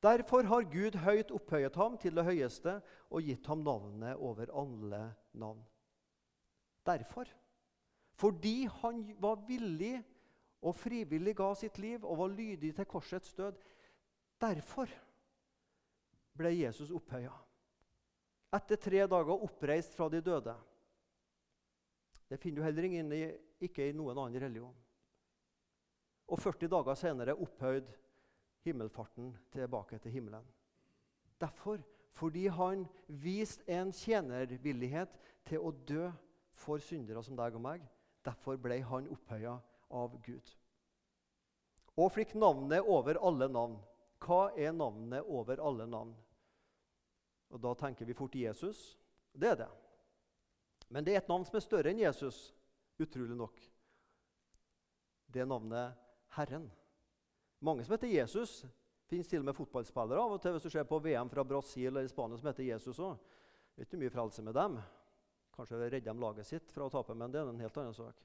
Derfor 0.00 0.46
har 0.48 0.64
Gud 0.72 0.96
høyt 1.04 1.30
opphøyet 1.36 1.76
ham 1.76 1.98
til 2.00 2.16
det 2.16 2.24
høyeste 2.24 2.78
og 3.10 3.26
gitt 3.26 3.46
ham 3.50 3.60
navnet 3.66 4.16
over 4.16 4.48
alle 4.56 5.02
navn. 5.36 5.60
Derfor 6.88 7.28
fordi 8.20 8.66
han 8.82 9.04
var 9.20 9.38
villig 9.48 9.94
og 10.60 10.74
frivillig 10.76 11.32
ga 11.38 11.54
sitt 11.56 11.78
liv 11.80 12.04
og 12.04 12.18
var 12.20 12.34
lydig 12.34 12.74
til 12.76 12.88
korsets 12.88 13.32
død. 13.36 13.56
Derfor 14.40 14.90
ble 16.36 16.52
Jesus 16.52 16.92
opphøya. 16.92 17.32
Etter 18.56 18.76
tre 18.76 19.06
dager 19.08 19.44
oppreist 19.46 19.94
fra 19.96 20.10
de 20.12 20.20
døde. 20.24 20.52
Det 22.30 22.38
finner 22.38 22.60
du 22.60 22.64
heller 22.64 22.86
ingen 22.86 23.12
i, 23.12 23.24
ikke 23.66 23.88
i 23.88 23.94
noen 23.96 24.18
annen 24.18 24.40
religion. 24.42 24.74
Og 26.30 26.38
40 26.38 26.70
dager 26.70 26.98
senere 26.98 27.34
opphøyd 27.34 27.88
himmelfarten 28.62 29.32
tilbake 29.50 29.98
til 29.98 30.14
himmelen. 30.14 30.44
Derfor, 31.40 31.80
fordi 32.14 32.46
han 32.46 32.84
viste 33.08 33.66
en 33.66 33.90
tjenervillighet 33.92 35.16
til 35.48 35.64
å 35.64 35.72
dø 35.72 36.10
for 36.54 36.82
syndere 36.84 37.22
som 37.24 37.38
deg 37.38 37.56
og 37.56 37.64
meg, 37.64 37.88
Derfor 38.24 38.58
ble 38.60 38.82
han 38.84 39.08
opphøya 39.08 39.54
av 39.96 40.16
Gud. 40.24 40.50
Og 41.96 42.10
fikk 42.12 42.34
navnet 42.38 42.84
over 42.84 43.18
alle 43.26 43.48
navn. 43.48 43.78
Hva 44.20 44.50
er 44.52 44.74
navnet 44.76 45.24
over 45.24 45.62
alle 45.64 45.86
navn? 45.88 46.12
Og 47.50 47.60
Da 47.60 47.74
tenker 47.74 48.04
vi 48.04 48.14
fort 48.14 48.34
Jesus. 48.36 48.98
Det 49.32 49.48
er 49.48 49.56
det. 49.64 49.70
Men 50.90 51.06
det 51.06 51.14
er 51.14 51.22
et 51.22 51.30
navn 51.30 51.46
som 51.46 51.56
er 51.56 51.64
større 51.64 51.92
enn 51.92 52.02
Jesus, 52.02 52.50
utrolig 53.00 53.36
nok. 53.38 53.58
Det 55.30 55.42
er 55.42 55.48
navnet 55.48 55.94
Herren. 56.34 56.66
Mange 57.62 57.84
som 57.84 57.94
heter 57.94 58.10
Jesus. 58.10 58.60
Det 58.62 59.16
finnes 59.16 59.28
til 59.30 59.42
og 59.42 59.50
med 59.50 59.56
fotballspillere 59.58 60.22
av 60.22 60.36
og 60.36 60.40
til 60.42 60.54
hvis 60.54 60.66
du 60.66 60.72
ser 60.72 60.86
på 60.86 60.98
VM 61.02 61.30
fra 61.30 61.44
Brasil 61.46 61.90
eller 61.90 62.08
Spania 62.10 62.38
som 62.38 62.48
heter 62.50 62.66
Jesus 62.66 62.98
òg. 63.02 63.18
Det 63.74 63.84
er 63.84 63.88
ikke 63.88 64.00
mye 64.02 64.12
frelse 64.14 64.42
med 64.46 64.54
dem. 64.54 64.78
Kanskje 65.54 65.78
redde 65.80 66.00
de 66.06 66.14
laget 66.22 66.46
sitt 66.46 66.70
fra 66.74 66.86
å 66.86 66.92
tape, 66.92 67.14
men 67.18 67.32
det 67.32 67.40
er 67.40 67.50
en 67.50 67.62
helt 67.62 67.78
annen 67.82 67.96
sak. 67.96 68.18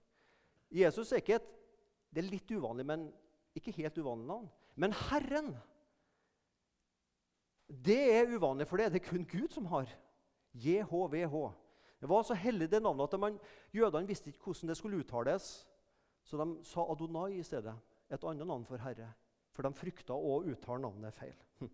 Jesus 0.73 1.12
er 1.12 1.23
ikke 1.23 1.39
et 1.39 1.51
Det 2.15 2.21
er 2.21 2.30
litt 2.32 2.51
uvanlig, 2.54 2.86
men 2.88 3.01
ikke 3.58 3.73
helt 3.75 3.97
uvanlig 3.97 4.28
navn. 4.30 4.45
Men 4.80 4.93
Herren 5.10 5.49
Det 7.67 7.97
er 8.13 8.30
uvanlig, 8.30 8.67
for 8.69 8.78
det 8.78 8.86
er 8.86 8.93
det 8.93 9.04
kun 9.04 9.25
Gud 9.25 9.49
som 9.51 9.65
har. 9.65 9.89
JHVH. 10.54 11.36
Det 12.01 12.10
var 12.10 12.23
så 12.23 12.36
hellig 12.38 12.67
det 12.71 12.81
navnet 12.84 13.13
at 13.13 13.19
man, 13.19 13.38
jødene 13.73 14.08
visste 14.08 14.29
ikke 14.29 14.49
hvordan 14.49 14.71
det 14.71 14.77
skulle 14.77 14.99
uttales. 14.99 15.67
Så 16.25 16.38
de 16.38 16.65
sa 16.65 16.86
Adonai 16.91 17.39
i 17.39 17.43
stedet. 17.43 17.75
Et 18.12 18.23
annet 18.23 18.47
navn 18.47 18.65
for 18.65 18.81
Herre. 18.81 19.13
For 19.55 19.63
de 19.63 19.73
frykta 19.73 20.13
å 20.13 20.41
uttale 20.43 20.81
navnet 20.84 21.15
feil. 21.15 21.36
Hm. 21.60 21.71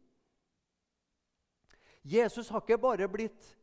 Jesus 2.03 2.49
har 2.49 2.61
ikke 2.61 2.77
bare 2.81 3.09
blitt 3.11 3.55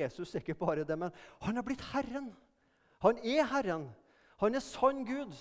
Jesus 0.00 0.34
er 0.34 0.42
ikke 0.42 0.54
bare 0.58 0.84
det, 0.84 0.98
men 0.98 1.12
han 1.40 1.56
har 1.56 1.62
blitt 1.62 1.82
Herren. 1.92 2.30
Han 3.04 3.18
er 3.22 3.44
Herren. 3.46 3.88
Han 4.40 4.54
er 4.54 4.64
sann 4.64 5.04
Gud. 5.06 5.34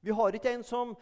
Vi 0.00 0.14
har 0.14 0.34
ikke 0.34 0.52
en 0.54 0.64
som 0.64 0.94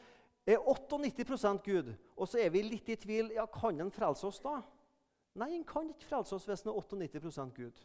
er 0.47 0.61
98% 0.61 1.63
Gud, 1.65 1.95
og 2.17 2.29
så 2.29 2.39
er 2.41 2.51
vi 2.51 2.63
litt 2.63 2.89
i 2.89 2.97
tvil. 2.97 3.33
ja, 3.35 3.47
Kan 3.47 3.81
han 3.81 3.91
frelse 3.91 4.27
oss 4.27 4.41
da? 4.41 4.61
Nei, 5.35 5.51
han 5.57 5.65
kan 5.67 5.89
ikke 5.91 6.09
frelse 6.09 6.37
oss 6.37 6.47
hvis 6.47 6.63
han 6.65 6.73
er 6.73 6.81
98% 6.81 7.55
Gud. 7.57 7.85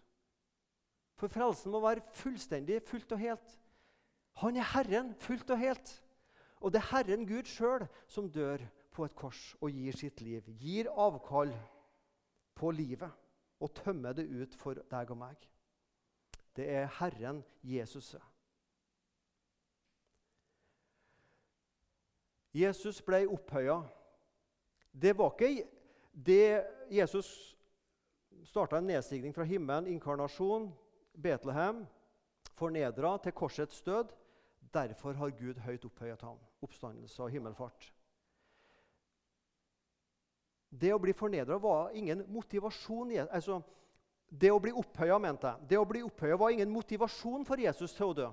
For 1.19 1.27
frelsen 1.27 1.73
må 1.73 1.82
være 1.84 2.05
fullstendig, 2.15 2.79
fullt 2.88 3.12
og 3.12 3.19
helt. 3.19 3.55
Han 4.39 4.58
er 4.58 4.69
Herren 4.73 5.13
fullt 5.19 5.49
og 5.51 5.60
helt. 5.60 5.91
Og 6.63 6.71
det 6.73 6.79
er 6.79 6.89
Herren 6.91 7.27
Gud 7.27 7.47
sjøl 7.47 7.88
som 8.08 8.29
dør 8.32 8.63
på 8.95 9.05
et 9.05 9.15
kors 9.15 9.41
og 9.60 9.71
gir 9.75 9.95
sitt 9.95 10.21
liv. 10.23 10.47
Gir 10.60 10.91
avkall 10.91 11.51
på 12.55 12.71
livet 12.71 13.12
og 13.60 13.73
tømmer 13.75 14.15
det 14.15 14.27
ut 14.32 14.55
for 14.55 14.79
deg 14.91 15.12
og 15.12 15.19
meg. 15.19 15.47
Det 16.55 16.67
er 16.71 16.88
Herren 16.99 17.43
Jesus. 17.63 18.15
Jesus 22.55 23.01
ble 23.05 23.25
opphøya. 23.27 23.82
Det 24.91 25.17
var 25.17 25.36
ikke 25.36 25.67
det 26.12 26.65
Jesus 26.91 27.55
starta 28.43 28.79
en 28.79 28.88
nedstigning 28.88 29.36
fra 29.36 29.43
himmelen, 29.43 29.88
inkarnasjon, 29.88 30.71
Betlehem, 31.13 31.85
fornedra 32.53 33.17
til 33.17 33.31
korsets 33.31 33.81
død. 33.81 34.11
Derfor 34.73 35.13
har 35.13 35.29
Gud 35.29 35.59
høyt 35.65 35.85
opphøyet 35.85 36.21
ham. 36.21 36.37
Oppstandelse 36.61 37.23
og 37.23 37.29
himmelfart. 37.29 37.93
Det 40.69 40.91
å 40.93 40.99
bli 41.01 41.13
fornedra 41.17 41.57
var 41.57 41.95
ingen 41.97 42.21
motivasjon. 42.29 43.15
Altså, 43.25 43.61
det 44.29 44.51
å 44.53 44.59
bli 44.61 44.71
opphøya 44.71 45.17
mente 45.17 45.49
jeg. 45.49 45.69
Det 45.69 45.79
å 45.79 45.87
bli 45.89 46.03
opphøya 46.05 46.37
var 46.37 46.53
ingen 46.53 46.69
motivasjon 46.69 47.45
for 47.45 47.57
Jesus 47.57 47.95
til 47.97 48.11
å 48.11 48.17
dø. 48.19 48.29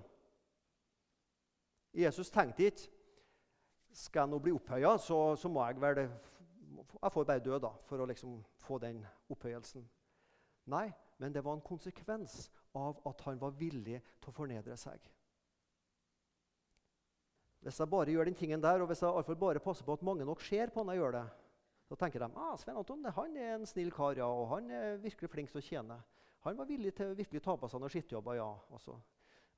Jesus 1.96 2.30
tenkte 2.30 2.68
ikke 2.68 2.92
skal 3.96 4.26
jeg 4.26 4.30
nå 4.34 4.38
bli 4.44 4.52
opphøya, 4.52 4.98
så, 5.00 5.18
så 5.40 5.48
må, 5.48 5.62
jeg 5.64 5.80
vel, 5.80 6.02
Jeg 7.02 7.12
får 7.12 7.24
bare 7.24 7.40
dø, 7.40 7.58
da, 7.58 7.70
for 7.88 8.02
å 8.02 8.06
liksom 8.10 8.42
få 8.60 8.76
den 8.78 9.00
opphøyelsen. 9.32 9.86
Nei, 10.68 10.90
men 11.18 11.32
det 11.32 11.44
var 11.44 11.56
en 11.56 11.64
konsekvens 11.64 12.50
av 12.76 13.00
at 13.08 13.22
han 13.26 13.40
var 13.40 13.56
villig 13.56 14.00
til 14.20 14.30
å 14.30 14.36
fornedre 14.36 14.76
seg. 14.80 15.08
Hvis 17.66 17.80
jeg 17.82 17.90
bare 17.90 18.12
gjør 18.12 18.28
den 18.28 18.38
tingen 18.38 18.62
der, 18.62 18.82
og 18.82 18.90
hvis 18.90 19.02
jeg 19.02 19.10
i 19.10 19.38
bare 19.40 19.62
passer 19.62 19.86
på 19.86 19.96
at 19.96 20.04
mange 20.06 20.26
nok 20.28 20.44
ser 20.44 20.70
på 20.70 20.84
når 20.84 20.94
jeg 20.94 21.02
gjør 21.02 21.16
det, 21.16 21.24
så 21.86 21.96
tenker 21.98 22.22
de 22.22 22.28
ah, 22.38 22.54
Svein 22.58 22.78
Anton 22.78 23.04
han 23.16 23.36
er 23.38 23.56
en 23.56 23.66
snill 23.66 23.92
kar, 23.94 24.18
ja, 24.18 24.26
og 24.26 24.48
han 24.54 24.70
er 24.70 25.00
virkelig 25.02 25.30
flink 25.30 25.50
til 25.52 25.62
å 25.62 25.66
tjene. 25.66 25.98
Han 26.46 26.58
var 26.58 26.68
villig 26.68 26.92
til 26.94 27.10
å 27.10 27.18
virkelig 27.18 27.42
ta 27.42 27.56
på 27.58 27.68
seg 27.70 27.82
noen 27.82 27.90
skittjobber, 27.90 28.38
ja. 28.38 28.48
Og 28.70 28.82
så 28.82 28.94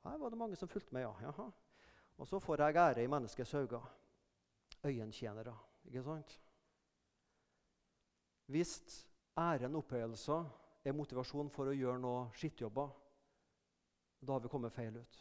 her 0.06 0.20
var 0.20 0.32
det 0.32 0.40
mange 0.40 0.56
som 0.56 0.70
fulgte 0.72 0.94
med, 0.96 1.04
ja. 1.04 1.12
Jaha. 1.28 1.48
Og 2.18 2.28
så 2.28 2.40
får 2.40 2.64
jeg 2.64 2.80
ære 2.82 3.04
i 3.04 3.10
menneskets 3.10 3.54
øyne. 3.54 3.80
Øyentjenere, 4.88 5.52
ikke 5.88 6.04
sant? 6.06 6.36
Hvis 8.48 8.72
æren 9.36 9.74
og 9.74 9.82
opphøyelser 9.82 10.46
er 10.86 10.96
motivasjon 10.96 11.50
for 11.52 11.68
å 11.68 11.76
gjøre 11.76 12.00
noe 12.00 12.28
skittjobber, 12.38 12.92
da 14.20 14.32
har 14.32 14.40
vi 14.40 14.50
kommet 14.50 14.74
feil 14.74 14.96
ut. 14.96 15.18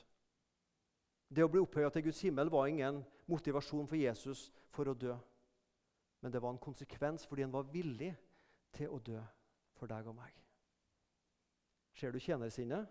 Det 1.27 1.43
å 1.43 1.51
bli 1.51 1.61
opphøyet 1.61 1.93
til 1.93 2.07
Guds 2.07 2.21
himmel 2.23 2.49
var 2.49 2.69
ingen 2.69 3.01
motivasjon 3.27 3.87
for 3.87 3.99
Jesus 3.99 4.47
for 4.71 4.87
å 4.87 4.95
dø. 4.95 5.15
Men 6.23 6.33
det 6.33 6.41
var 6.41 6.53
en 6.53 6.61
konsekvens 6.61 7.27
fordi 7.27 7.43
han 7.45 7.53
var 7.53 7.67
villig 7.71 8.13
til 8.75 8.93
å 8.93 8.99
dø 9.03 9.19
for 9.77 9.91
deg 9.91 10.07
og 10.07 10.15
meg. 10.17 10.31
Ser 11.97 12.13
du 12.13 12.19
tjenersinnet? 12.21 12.87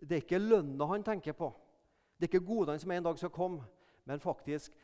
Det 0.00 0.16
er 0.16 0.24
ikke 0.24 0.40
lønna 0.40 0.86
han 0.90 1.04
tenker 1.04 1.36
på. 1.36 1.50
Det 2.16 2.26
er 2.26 2.32
ikke 2.32 2.46
godene 2.46 2.80
som 2.80 2.92
en 2.92 3.06
dag 3.06 3.18
skal 3.18 3.34
komme. 3.34 3.64
Men 4.08 4.20
faktisk 4.20 4.74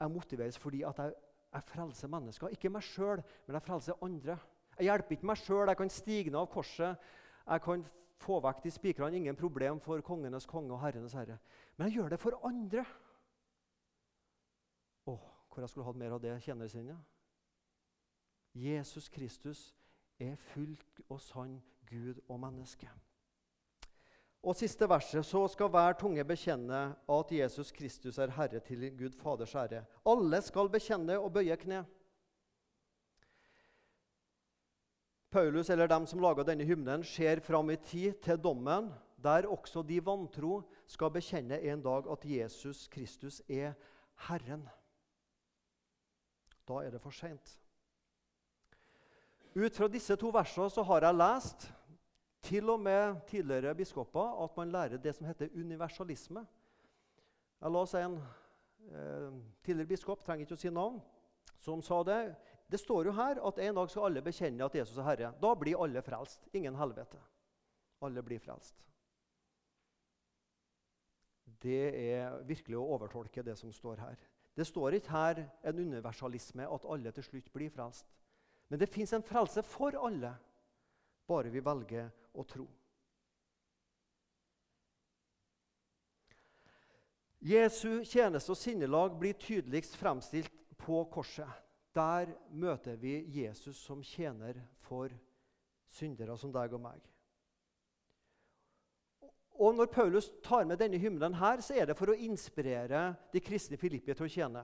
jeg 0.00 0.10
motiveres 0.10 0.58
fordi 0.58 0.82
at 0.82 0.98
jeg, 0.98 1.14
jeg 1.52 1.62
frelser 1.62 2.10
mennesker. 2.10 2.48
Ikke 2.54 2.70
meg 2.72 2.82
sjøl, 2.86 3.22
men 3.46 3.58
jeg 3.58 3.66
frelser 3.66 3.98
andre. 4.02 4.38
Jeg 4.78 4.88
hjelper 4.88 5.16
ikke 5.16 5.28
meg 5.30 5.42
sjøl. 5.42 5.68
Jeg 5.68 5.78
kan 5.78 5.92
stige 5.92 6.30
ned 6.30 6.40
av 6.40 6.48
korset. 6.50 7.10
Jeg 7.46 7.62
kan 7.62 7.84
få 8.22 8.38
vekk 8.44 8.62
de 8.64 8.72
spikrene. 8.72 9.18
Ingen 9.18 9.38
problem 9.38 9.80
for 9.82 10.00
kongenes 10.06 10.46
konge 10.48 10.72
og 10.74 10.82
herrenes 10.84 11.16
herre. 11.18 11.38
Men 11.76 11.88
han 11.88 11.94
gjør 11.96 12.12
det 12.14 12.20
for 12.22 12.38
andre. 12.46 12.86
Å, 15.10 15.16
hvor 15.50 15.64
jeg 15.64 15.72
skulle 15.72 15.88
hatt 15.90 16.00
mer 16.00 16.16
av 16.16 16.22
det 16.22 16.38
kjennersinnet. 16.46 16.98
Jesus 18.52 19.08
Kristus 19.12 19.70
er 20.20 20.36
fullt 20.52 21.00
og 21.08 21.20
sann 21.24 21.56
Gud 21.88 22.20
og 22.28 22.38
menneske. 22.40 22.90
Og 24.42 24.56
siste 24.58 24.88
verset 24.90 25.22
så 25.26 25.44
skal 25.50 25.70
hver 25.70 25.94
tunge 25.98 26.24
bekjenne 26.26 26.80
at 27.14 27.32
Jesus 27.32 27.70
Kristus 27.74 28.18
er 28.18 28.32
Herre 28.34 28.58
til 28.66 28.88
Gud 28.98 29.14
Faders 29.20 29.54
ære. 29.54 29.84
Alle 30.06 30.40
skal 30.42 30.70
bekjenne 30.70 31.18
og 31.18 31.30
bøye 31.36 31.56
kne. 31.56 31.84
Paulus 35.32 35.70
eller 35.70 35.88
dem 35.88 36.04
som 36.06 36.20
laga 36.20 36.44
denne 36.44 36.66
hymnen, 36.68 37.04
ser 37.04 37.40
fram 37.40 37.70
i 37.72 37.78
tid 37.80 38.20
til 38.24 38.36
dommen, 38.36 38.90
der 39.16 39.48
også 39.48 39.82
de 39.86 39.96
vantro 40.04 40.60
skal 40.90 41.12
bekjenne 41.14 41.56
en 41.72 41.82
dag 41.82 42.08
at 42.12 42.24
Jesus 42.28 42.84
Kristus 42.92 43.40
er 43.48 43.72
Herren. 44.28 44.66
Da 46.68 46.82
er 46.82 46.92
det 46.92 47.00
for 47.02 47.14
seint. 47.14 47.56
Ut 49.52 49.76
fra 49.76 49.88
disse 49.88 50.16
to 50.16 50.30
versene 50.32 50.70
så 50.72 50.84
har 50.88 51.04
jeg 51.04 51.18
lest 51.18 51.66
til 52.42 52.70
og 52.72 52.80
med 52.80 53.20
tidligere 53.28 53.74
biskoper 53.76 54.44
at 54.44 54.56
man 54.56 54.72
lærer 54.72 55.00
det 55.00 55.14
som 55.16 55.26
heter 55.26 55.52
universalisme. 55.54 56.44
Jeg 57.62 57.70
la 57.70 57.82
oss 57.84 57.94
en 57.94 58.16
eh, 58.90 59.34
tidligere 59.62 59.92
biskop, 59.94 60.24
trenger 60.24 60.46
ikke 60.46 60.56
å 60.56 60.62
si 60.62 60.72
navn, 60.72 60.96
som 61.62 61.82
sa 61.84 62.00
det. 62.02 62.22
Det 62.72 62.80
står 62.80 63.10
jo 63.10 63.12
her 63.12 63.36
at 63.44 63.58
en 63.60 63.76
dag 63.76 63.90
skal 63.92 64.06
alle 64.08 64.22
bekjenne 64.24 64.64
at 64.64 64.76
Jesus 64.78 64.96
er 64.96 65.04
Herre. 65.04 65.32
Da 65.42 65.50
blir 65.60 65.80
alle 65.84 66.00
frelst. 66.04 66.46
Ingen 66.56 66.78
helvete. 66.80 67.18
Alle 68.00 68.22
blir 68.24 68.40
frelst. 68.40 68.78
Det 71.62 71.82
er 71.92 72.38
virkelig 72.48 72.78
å 72.80 72.86
overtolke 72.96 73.44
det 73.44 73.58
som 73.60 73.74
står 73.76 74.00
her. 74.00 74.22
Det 74.56 74.64
står 74.66 74.96
ikke 74.96 75.12
her 75.12 75.42
en 75.68 75.82
universalisme, 75.84 76.64
at 76.64 76.86
alle 76.88 77.12
til 77.12 77.26
slutt 77.26 77.50
blir 77.52 77.72
frelst. 77.72 78.08
Men 78.72 78.80
det 78.80 78.88
fins 78.88 79.12
en 79.12 79.24
frelse 79.24 79.62
for 79.68 79.96
alle, 80.00 80.32
bare 81.28 81.52
vi 81.52 81.60
velger 81.60 82.08
å 82.32 82.44
tro. 82.48 82.64
Jesu 87.42 88.00
tjeneste 88.06 88.54
og 88.54 88.58
sinnelag 88.58 89.18
blir 89.20 89.36
tydeligst 89.36 89.98
fremstilt 90.00 90.56
på 90.80 91.04
korset. 91.12 91.50
Der 91.94 92.32
møter 92.50 92.96
vi 92.96 93.18
Jesus 93.42 93.76
som 93.76 94.02
tjener 94.02 94.56
for 94.86 95.12
syndere 95.92 96.38
som 96.40 96.52
deg 96.52 96.72
og 96.72 96.80
meg. 96.80 97.00
Og 99.60 99.74
Når 99.76 99.86
Paulus 99.92 100.30
tar 100.42 100.64
med 100.64 100.80
denne 100.80 100.98
hymnen, 100.98 101.34
her, 101.34 101.60
så 101.60 101.74
er 101.76 101.86
det 101.86 101.96
for 101.96 102.10
å 102.10 102.16
inspirere 102.16 103.12
de 103.32 103.40
kristne 103.40 103.76
i 103.76 103.80
Filippi 103.80 104.14
til 104.14 104.26
å 104.26 104.32
tjene. 104.32 104.62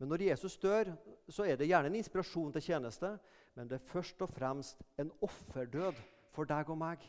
Men 0.00 0.08
når 0.08 0.24
Jesus 0.32 0.56
dør, 0.58 0.88
så 1.28 1.44
er 1.46 1.56
det 1.56 1.68
gjerne 1.68 1.92
en 1.92 2.00
inspirasjon 2.00 2.50
til 2.56 2.64
tjeneste, 2.72 3.12
men 3.54 3.68
det 3.70 3.76
er 3.78 3.90
først 3.92 4.22
og 4.24 4.32
fremst 4.32 4.82
en 4.98 5.12
offerdød 5.22 6.00
for 6.34 6.48
deg 6.48 6.72
og 6.72 6.80
meg. 6.80 7.04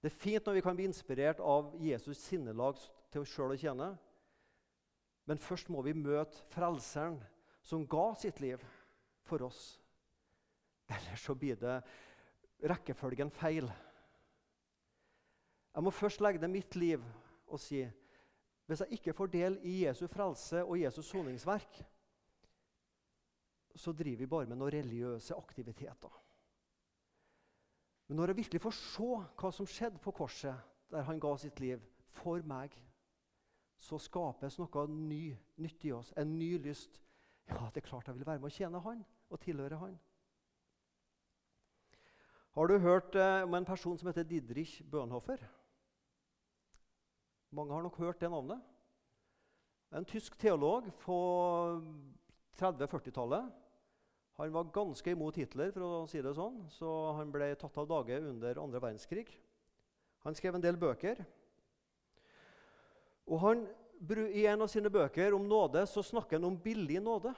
Det 0.00 0.08
er 0.08 0.22
fint 0.22 0.46
når 0.46 0.56
vi 0.56 0.62
kan 0.64 0.78
bli 0.78 0.86
inspirert 0.88 1.42
av 1.42 1.74
Jesus' 1.82 2.22
sinnelag 2.22 2.78
til 3.12 3.26
oss 3.26 3.34
sjøl 3.34 3.52
å 3.52 3.60
tjene, 3.60 3.90
men 5.26 5.42
først 5.42 5.70
må 5.72 5.82
vi 5.82 5.94
møte 5.96 6.44
Frelseren, 6.54 7.18
som 7.62 7.86
ga 7.90 8.12
sitt 8.18 8.40
liv 8.40 8.62
for 9.26 9.42
oss. 9.42 9.76
Ellers 10.86 11.24
så 11.26 11.34
blir 11.34 11.58
det 11.58 11.80
rekkefølgen 12.70 13.32
feil. 13.34 13.66
Jeg 15.74 15.84
må 15.84 15.90
først 15.90 16.22
legge 16.22 16.40
ned 16.40 16.54
mitt 16.54 16.78
liv 16.78 17.02
og 17.46 17.60
si 17.60 17.82
hvis 18.66 18.82
jeg 18.82 18.98
ikke 18.98 19.14
får 19.14 19.28
del 19.30 19.58
i 19.62 19.74
Jesu 19.84 20.06
frelse 20.10 20.64
og 20.64 20.80
Jesus 20.80 21.06
soningsverk, 21.06 21.76
så 23.76 23.92
driver 23.92 24.18
vi 24.18 24.26
bare 24.26 24.48
med 24.50 24.58
noen 24.58 24.72
religiøse 24.74 25.36
aktiviteter. 25.36 26.16
Men 28.08 28.16
når 28.16 28.32
jeg 28.32 28.36
virkelig 28.40 28.62
får 28.62 28.74
se 28.78 29.10
hva 29.38 29.52
som 29.54 29.68
skjedde 29.70 30.02
på 30.02 30.14
korset, 30.14 30.56
der 30.90 31.06
han 31.06 31.20
ga 31.22 31.32
sitt 31.38 31.60
liv 31.60 31.82
for 32.14 32.42
meg, 32.46 32.74
så 33.78 33.98
skapes 34.00 34.58
noe 34.58 34.86
ny, 34.88 35.36
nytt 35.60 35.84
i 35.84 35.92
oss. 35.92 36.12
En 36.16 36.38
ny 36.38 36.56
lyst. 36.62 37.00
Ja, 37.46 37.68
det 37.72 37.82
er 37.82 37.88
klart 37.88 38.08
jeg 38.08 38.16
vil 38.16 38.26
være 38.26 38.42
med 38.42 38.50
å 38.50 38.56
tjene 38.56 38.82
Han 38.82 39.04
og 39.30 39.40
tilhøre 39.42 39.78
Han. 39.78 39.98
Har 42.56 42.70
du 42.70 42.78
hørt 42.80 43.14
eh, 43.20 43.42
om 43.44 43.54
en 43.54 43.68
person 43.68 43.98
som 44.00 44.08
heter 44.08 44.24
Didrich 44.24 44.78
Bønhofer? 44.90 45.42
Mange 47.52 47.74
har 47.74 47.84
nok 47.84 47.98
hørt 48.00 48.20
det 48.20 48.30
navnet. 48.32 48.62
En 49.92 50.08
tysk 50.08 50.38
teolog 50.40 50.88
på 51.04 51.18
30-40-tallet. 52.58 53.52
Han 54.36 54.52
var 54.52 54.72
ganske 54.72 55.12
imot 55.12 55.36
Hitler, 55.36 55.70
for 55.72 55.84
å 55.84 56.06
si 56.10 56.20
det 56.24 56.34
sånn, 56.36 56.58
så 56.72 57.12
han 57.16 57.30
ble 57.32 57.52
tatt 57.56 57.76
av 57.80 57.86
dage 57.88 58.18
under 58.20 58.58
andre 58.60 58.82
verdenskrig. 58.82 59.28
Han 60.26 60.36
skrev 60.36 60.58
en 60.58 60.64
del 60.64 60.76
bøker. 60.80 61.22
Og 63.26 63.40
han, 63.42 63.66
I 64.30 64.46
en 64.46 64.62
av 64.62 64.70
sine 64.70 64.90
bøker 64.92 65.34
om 65.34 65.46
nåde 65.48 65.82
så 65.90 66.04
snakker 66.04 66.38
han 66.38 66.48
om 66.50 66.58
billig 66.62 67.00
nåde. 67.02 67.32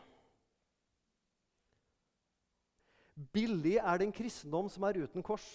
Billig 3.32 3.78
er 3.80 3.98
den 3.98 4.12
kristendom 4.14 4.68
som 4.70 4.84
er 4.86 5.00
uten 5.02 5.24
kors. 5.26 5.46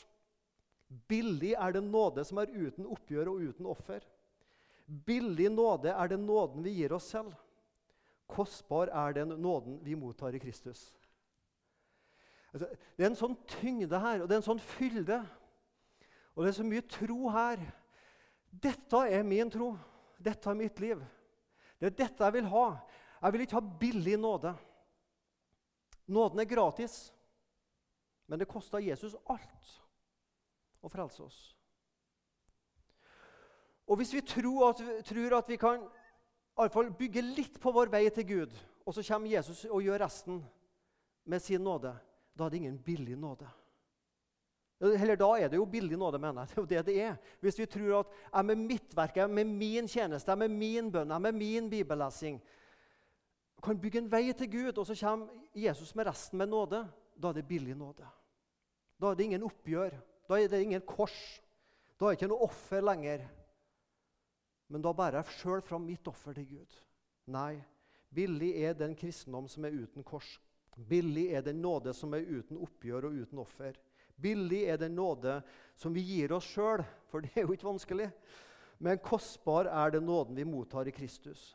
Billig 1.08 1.54
er 1.54 1.76
den 1.76 1.92
nåde 1.92 2.26
som 2.28 2.42
er 2.42 2.52
uten 2.52 2.90
oppgjør 2.90 3.32
og 3.32 3.46
uten 3.50 3.70
offer. 3.70 4.04
Billig 4.86 5.48
nåde 5.54 5.94
er 5.94 6.12
den 6.12 6.26
nåden 6.28 6.64
vi 6.66 6.76
gir 6.82 6.94
oss 6.94 7.08
selv. 7.14 7.32
Kostbar 8.28 8.92
er 8.92 9.16
den 9.16 9.36
nåden 9.42 9.80
vi 9.84 9.96
mottar 9.96 10.36
i 10.36 10.42
Kristus. 10.42 10.92
Altså, 12.54 12.68
det 12.98 13.06
er 13.06 13.10
en 13.10 13.18
sånn 13.18 13.38
tyngde 13.50 13.98
her, 14.00 14.22
og 14.22 14.28
det 14.30 14.36
er 14.36 14.42
en 14.42 14.46
sånn 14.46 14.62
fylde. 14.62 15.24
Og 16.34 16.44
det 16.44 16.52
er 16.52 16.58
så 16.60 16.68
mye 16.68 16.86
tro 16.90 17.32
her. 17.34 17.64
Dette 18.52 19.02
er 19.10 19.26
min 19.26 19.50
tro. 19.54 19.72
Dette 20.24 20.50
er 20.50 20.60
mitt 20.60 20.80
liv. 20.80 21.02
Det 21.80 21.90
er 21.90 21.98
dette 21.98 22.24
jeg 22.24 22.36
vil 22.38 22.48
ha. 22.54 22.68
Jeg 23.24 23.34
vil 23.34 23.44
ikke 23.46 23.60
ha 23.60 23.80
billig 23.80 24.16
nåde. 24.20 24.54
Nåden 26.14 26.40
er 26.40 26.48
gratis, 26.48 27.14
men 28.28 28.40
det 28.40 28.50
kosta 28.52 28.82
Jesus 28.84 29.16
alt 29.32 29.74
å 30.84 30.92
frelse 30.92 31.24
oss. 31.24 31.42
Og 33.88 34.00
Hvis 34.00 34.14
vi 34.16 34.22
tror 34.24 34.70
at, 34.70 34.82
tror 35.06 35.38
at 35.38 35.50
vi 35.50 35.60
kan 35.60 35.84
i 36.64 36.90
bygge 36.98 37.24
litt 37.24 37.60
på 37.60 37.72
vår 37.76 37.92
vei 37.92 38.06
til 38.14 38.28
Gud, 38.28 38.54
og 38.86 38.96
så 38.96 39.04
kommer 39.08 39.32
Jesus 39.32 39.66
og 39.66 39.84
gjør 39.84 40.04
resten 40.04 40.40
med 41.24 41.42
sin 41.42 41.64
nåde, 41.64 41.94
da 42.36 42.46
er 42.46 42.52
det 42.52 42.64
ingen 42.64 42.80
billig 42.84 43.16
nåde. 43.20 43.48
Eller 44.84 45.16
da 45.16 45.30
er 45.40 45.52
det 45.52 45.58
jo 45.58 45.66
billig 45.70 45.98
nåde, 45.98 46.20
mener 46.20 46.44
jeg. 46.44 46.50
Det 46.50 46.58
er 46.58 46.62
jo 46.62 46.72
det 46.72 46.86
det 46.86 46.96
er. 47.02 47.14
Hvis 47.40 47.60
vi 47.60 47.70
tror 47.72 48.00
at 48.02 48.18
jeg 48.26 48.46
med 48.50 48.64
mitt 48.66 48.96
verk, 48.98 49.18
jeg 49.18 49.32
med 49.32 49.48
min 49.48 49.88
tjeneste, 49.88 50.32
jeg 50.32 50.42
med 50.42 50.52
min 50.52 50.92
bønn, 50.92 51.14
jeg 51.16 51.24
med 51.24 51.40
min 51.40 51.70
bibellesing 51.72 52.42
kan 53.64 53.80
bygge 53.80 54.02
en 54.02 54.12
vei 54.12 54.34
til 54.36 54.50
Gud, 54.52 54.78
og 54.78 54.88
så 54.88 54.96
kommer 55.00 55.28
Jesus 55.56 55.94
med 55.96 56.10
resten 56.10 56.38
med 56.38 56.52
nåde, 56.52 56.82
da 57.16 57.30
er 57.30 57.38
det 57.38 57.48
billig 57.48 57.78
nåde. 57.80 58.08
Da 59.00 59.12
er 59.12 59.16
det 59.16 59.28
ingen 59.30 59.46
oppgjør. 59.48 59.96
Da 60.28 60.40
er 60.40 60.52
det 60.52 60.62
ingen 60.64 60.84
kors. 60.88 61.16
Da 62.00 62.06
er 62.06 62.14
det 62.14 62.20
ikke 62.20 62.32
noe 62.34 62.48
offer 62.48 62.84
lenger. 62.84 63.24
Men 64.68 64.84
da 64.84 64.94
bærer 64.96 65.22
jeg 65.22 65.38
sjøl 65.40 65.64
fram 65.64 65.86
mitt 65.88 66.08
offer 66.08 66.36
til 66.36 66.48
Gud. 66.50 66.78
Nei, 67.32 67.62
billig 68.14 68.52
er 68.64 68.76
den 68.76 68.96
kristendom 69.00 69.48
som 69.52 69.66
er 69.68 69.76
uten 69.76 70.04
kors. 70.04 70.38
Billig 70.76 71.30
er 71.38 71.44
den 71.46 71.62
nåde 71.62 71.94
som 71.96 72.14
er 72.18 72.26
uten 72.26 72.60
oppgjør 72.64 73.10
og 73.10 73.20
uten 73.24 73.44
offer. 73.44 73.78
Billig 74.24 74.64
er 74.72 74.80
den 74.80 74.96
nåde 74.96 75.42
som 75.76 75.94
vi 75.94 76.04
gir 76.06 76.32
oss 76.36 76.48
sjøl, 76.48 76.84
for 77.12 77.24
det 77.24 77.34
er 77.36 77.46
jo 77.46 77.56
ikke 77.56 77.68
vanskelig. 77.68 78.08
Men 78.84 79.02
kostbar 79.04 79.68
er 79.68 79.94
den 79.94 80.08
nåden 80.08 80.38
vi 80.38 80.48
mottar 80.48 80.88
i 80.88 80.96
Kristus. 80.96 81.54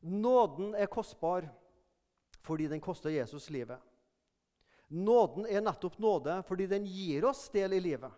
Nåden 0.00 0.74
er 0.74 0.90
kostbar 0.90 1.48
fordi 2.44 2.68
den 2.70 2.80
koster 2.80 3.12
Jesus 3.12 3.50
livet. 3.50 3.78
Nåden 4.88 5.46
er 5.46 5.60
nettopp 5.60 5.98
nåde 6.00 6.40
fordi 6.48 6.66
den 6.70 6.86
gir 6.88 7.26
oss 7.28 7.48
del 7.52 7.76
i 7.76 7.80
livet. 7.80 8.12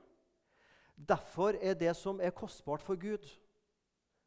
Derfor 0.94 1.56
er 1.56 1.74
det 1.74 1.94
som 1.96 2.20
er 2.20 2.34
kostbart 2.36 2.82
for 2.84 2.98
Gud, 3.00 3.24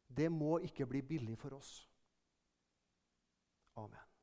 det 0.08 0.30
må 0.32 0.58
ikke 0.58 0.86
bli 0.86 1.02
billig 1.02 1.38
for 1.38 1.54
oss. 1.56 1.84
Amen. 3.76 4.13